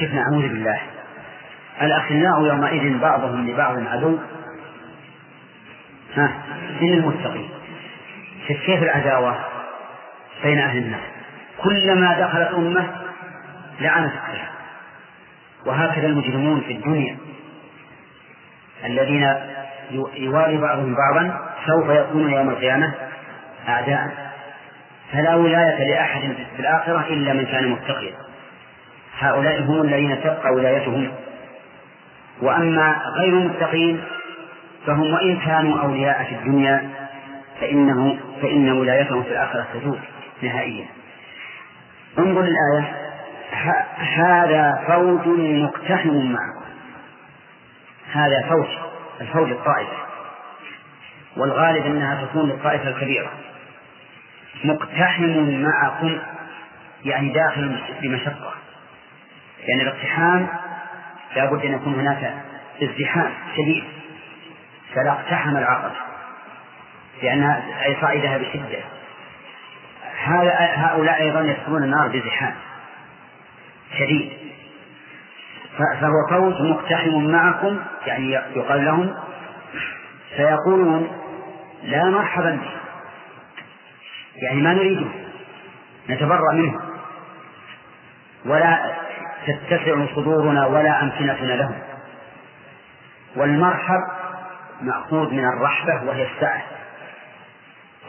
شفنا 0.00 0.22
نعوذ 0.30 0.42
بالله. 0.42 0.80
الأخلاء 1.82 2.42
يومئذ 2.42 2.98
بعضهم 2.98 3.50
لبعض 3.50 3.76
عدو. 3.86 4.18
ها 6.16 6.32
إلا 6.80 6.94
المتقين. 6.94 7.48
كيف 8.54 8.82
العداوة 8.82 9.38
بين 10.44 10.58
أهل 10.58 10.78
النار؟ 10.78 11.00
كلما 11.62 12.20
دخلت 12.20 12.48
أمة 12.54 12.90
لعنت 13.80 14.12
أختها 14.14 14.50
وهكذا 15.66 16.06
المجرمون 16.06 16.60
في 16.60 16.72
الدنيا 16.72 17.16
الذين 18.84 19.34
يوالي 20.14 20.56
بعضهم 20.56 20.94
بعضا 20.94 21.40
سوف 21.66 21.88
يكون 21.90 22.32
يوم 22.32 22.50
القيامة 22.50 22.92
أعداء. 23.68 24.32
فلا 25.12 25.34
ولاية 25.34 25.94
لأحد 25.94 26.20
في 26.56 26.60
الآخرة 26.60 27.04
إلا 27.10 27.32
من 27.32 27.46
كان 27.46 27.68
متقيا. 27.68 28.14
هؤلاء 29.18 29.62
هم 29.62 29.82
الذين 29.82 30.22
تبقى 30.22 30.52
ولايتهم. 30.52 31.12
وأما 32.42 32.96
غير 33.18 33.32
المتقين 33.32 34.04
فهم 34.86 35.12
وإن 35.12 35.36
كانوا 35.36 35.80
أولياء 35.80 36.24
في 36.24 36.34
الدنيا 36.34 36.90
فإنه 37.62 38.18
فإن 38.42 38.70
ولايتهم 38.70 39.22
في 39.22 39.28
الآخرة 39.28 39.66
تزول 39.74 39.98
نهائيا. 40.42 40.86
انظر 42.18 42.40
الآية. 42.40 42.94
هذا 43.98 44.84
فوج 44.86 45.28
مقتحم 45.38 46.32
معكم. 46.32 46.64
هذا 48.12 48.48
فوج 48.48 48.66
الفوج 49.20 49.50
الطائفة. 49.50 49.96
والغالب 51.36 51.86
أنها 51.86 52.24
تكون 52.24 52.48
للطائفة 52.48 52.88
الكبيرة. 52.88 53.30
مقتحم 54.64 55.62
معكم 55.62 56.18
يعني 57.04 57.32
داخل 57.32 57.80
بمشقة. 58.02 58.54
لأن 59.58 59.68
يعني 59.68 59.82
الاقتحام 59.82 60.46
لا 61.36 61.44
بد 61.44 61.64
أن 61.64 61.72
يكون 61.72 61.94
هناك 61.94 62.34
ازدحام 62.82 63.30
شديد. 63.56 63.84
فلا 64.94 65.12
اقتحم 65.12 65.56
العقبة. 65.56 66.11
لأنها 67.22 67.84
أي 67.84 67.96
صعدها 68.00 68.38
بشدة. 68.38 68.78
هؤلاء 70.76 71.22
أيضا 71.22 71.40
يدخلون 71.40 71.82
النار 71.82 72.08
بزحام 72.08 72.54
شديد. 73.98 74.32
فهو 75.78 76.28
فوج 76.30 76.62
مقتحم 76.62 77.24
معكم 77.24 77.78
يعني 78.06 78.32
يقال 78.32 78.84
لهم 78.84 79.14
فيقولون 80.36 81.10
لا 81.82 82.04
مرحبا 82.04 82.50
به. 82.50 82.70
يعني 84.36 84.62
ما 84.62 84.74
نريده 84.74 85.06
نتبرأ 86.10 86.52
منه. 86.54 86.80
ولا 88.46 88.92
تتسع 89.46 90.06
صدورنا 90.16 90.66
ولا 90.66 91.02
أمكنتنا 91.02 91.52
لهم. 91.52 91.78
والمرحب 93.36 94.00
مأخوذ 94.80 95.34
من 95.34 95.44
الرحبة 95.44 96.02
وهي 96.04 96.26
السعة. 96.34 96.62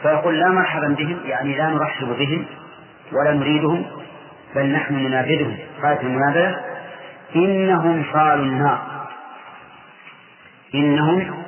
فيقول 0.02 0.40
لا 0.40 0.48
مرحبا 0.48 0.88
بهم 0.88 1.18
يعني 1.24 1.56
لا 1.56 1.70
نرحب 1.70 2.06
بهم 2.06 2.46
ولا 3.12 3.32
نريدهم 3.32 3.86
بل 4.54 4.72
نحن 4.72 4.94
ننابذهم. 4.94 5.56
قالت 5.82 6.00
المنابذة 6.00 6.60
إنهم 7.36 8.04
صالوا 8.12 8.44
النار. 8.44 9.08
إنهم 10.74 11.44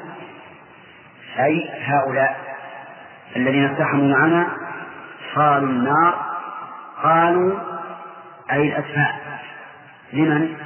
أي 1.38 1.68
هؤلاء 1.82 2.56
الذين 3.36 3.64
اقتحموا 3.64 4.18
معنا 4.18 4.46
صالوا 5.34 5.68
النار. 5.68 6.14
قالوا 7.02 7.58
أي 8.52 8.68
الأتباع 8.68 9.14
لمن؟ 10.12 10.56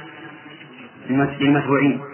للمتبوعين. 1.09 2.10